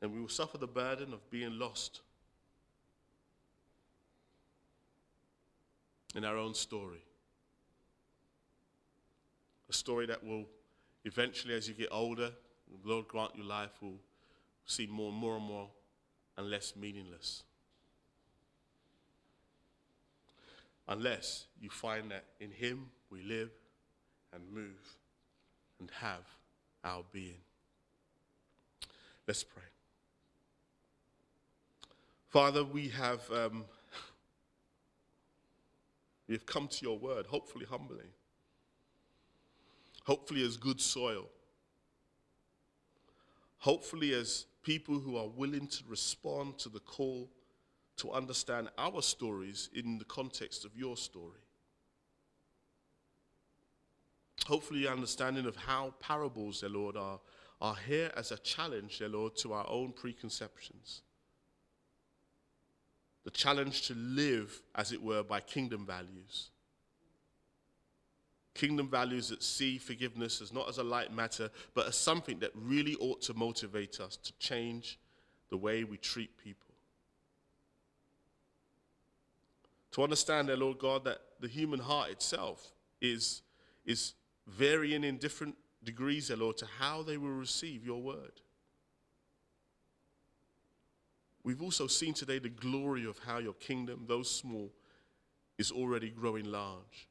[0.00, 2.02] then we will suffer the burden of being lost
[6.14, 7.02] in our own story
[9.74, 10.44] a story that will
[11.04, 12.30] eventually, as you get older,
[12.84, 13.98] Lord grant your life will
[14.66, 15.68] seem more and more and more
[16.36, 17.42] and less meaningless.
[20.86, 23.50] Unless you find that in Him we live
[24.32, 24.96] and move
[25.80, 26.24] and have
[26.84, 27.40] our being.
[29.26, 29.62] Let's pray.
[32.28, 33.64] Father, we have um,
[36.28, 38.10] we have come to your word, hopefully humbly
[40.04, 41.28] hopefully as good soil,
[43.58, 47.28] hopefully as people who are willing to respond to the call
[47.96, 51.40] to understand our stories in the context of your story.
[54.46, 57.18] Hopefully, your understanding of how parables, dear Lord, are,
[57.60, 61.02] are here as a challenge, dear Lord, to our own preconceptions.
[63.24, 66.50] The challenge to live, as it were, by kingdom values.
[68.54, 72.52] Kingdom values that see forgiveness as not as a light matter, but as something that
[72.54, 74.98] really ought to motivate us to change
[75.50, 76.72] the way we treat people.
[79.92, 83.42] To understand, dear Lord God, that the human heart itself is,
[83.84, 84.14] is
[84.46, 88.40] varying in different degrees, dear Lord, to how they will receive your word.
[91.42, 94.72] We've also seen today the glory of how your kingdom, though small,
[95.58, 97.08] is already growing large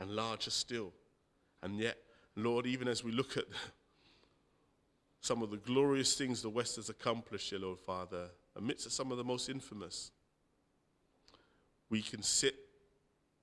[0.00, 0.92] and larger still.
[1.62, 1.98] And yet,
[2.34, 3.44] Lord, even as we look at
[5.20, 9.18] some of the glorious things the West has accomplished, dear Lord Father, amidst some of
[9.18, 10.10] the most infamous,
[11.90, 12.54] we can sit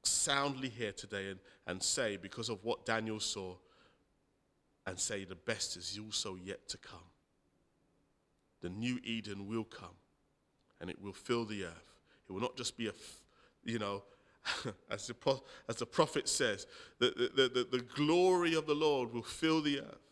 [0.03, 3.55] soundly here today and, and say, because of what Daniel saw,
[4.87, 6.99] and say the best is also yet to come.
[8.61, 9.95] The new Eden will come
[10.79, 11.93] and it will fill the earth.
[12.27, 12.93] It will not just be a,
[13.65, 14.03] you know,
[14.91, 16.67] as, the, as the prophet says,
[16.99, 20.07] the, the, the, the glory of the Lord will fill the earth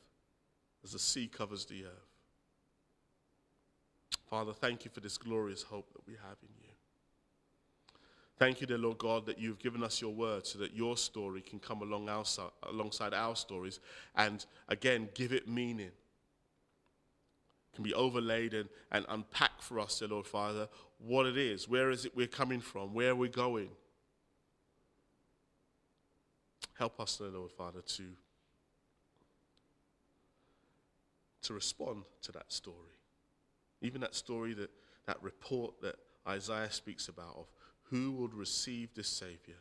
[0.83, 2.05] as the sea covers the earth.
[4.29, 6.65] Father, thank you for this glorious hope that we have in you.
[8.37, 11.41] Thank you, dear Lord God, that you've given us your word so that your story
[11.41, 12.25] can come along our,
[12.63, 13.79] alongside our stories
[14.15, 15.91] and again give it meaning.
[17.73, 20.67] Can be overlaid and, and unpacked for us, dear Lord Father,
[20.97, 23.69] what it is, where is it we're coming from, where are we're going.
[26.77, 28.03] Help us, dear Lord Father, to,
[31.43, 32.99] to respond to that story.
[33.81, 34.69] Even that story, that,
[35.05, 35.95] that report that
[36.27, 37.45] Isaiah speaks about of
[37.83, 39.55] who would receive this Savior.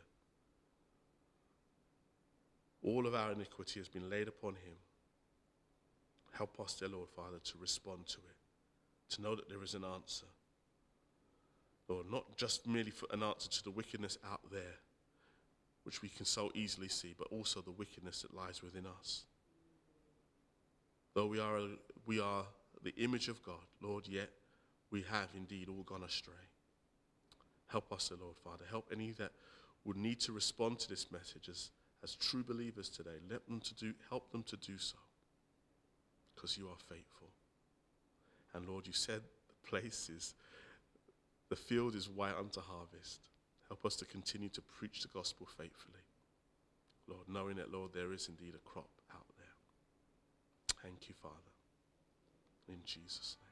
[2.81, 4.77] All of our iniquity has been laid upon him.
[6.33, 9.85] Help us, dear Lord Father, to respond to it, to know that there is an
[9.85, 10.25] answer.
[11.87, 14.79] Lord, not just merely for an answer to the wickedness out there,
[15.85, 19.23] which we can so easily see, but also the wickedness that lies within us.
[21.13, 21.59] Though we are,
[22.05, 22.43] we are
[22.83, 24.29] the image of God, Lord, yet
[24.91, 26.33] we have indeed all gone astray.
[27.67, 28.65] Help us, O Lord Father.
[28.69, 29.31] Help any that
[29.85, 31.69] would need to respond to this message as,
[32.03, 33.17] as true believers today.
[33.29, 34.97] Let them to do, help them to do so
[36.33, 37.29] because you are faithful.
[38.53, 40.33] And Lord, you said the place is,
[41.49, 43.19] the field is white unto harvest.
[43.67, 46.03] Help us to continue to preach the gospel faithfully.
[47.07, 49.45] Lord, knowing that, Lord, there is indeed a crop out there.
[50.83, 51.35] Thank you, Father.
[52.67, 53.45] In Jesus' name.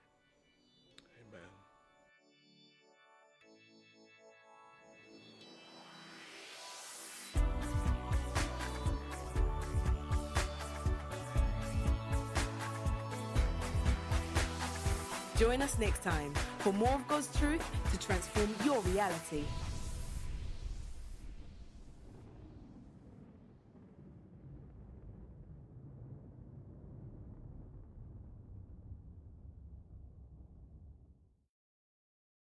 [1.29, 1.49] Amen.
[15.37, 19.43] Join us next time for more of God's truth to transform your reality.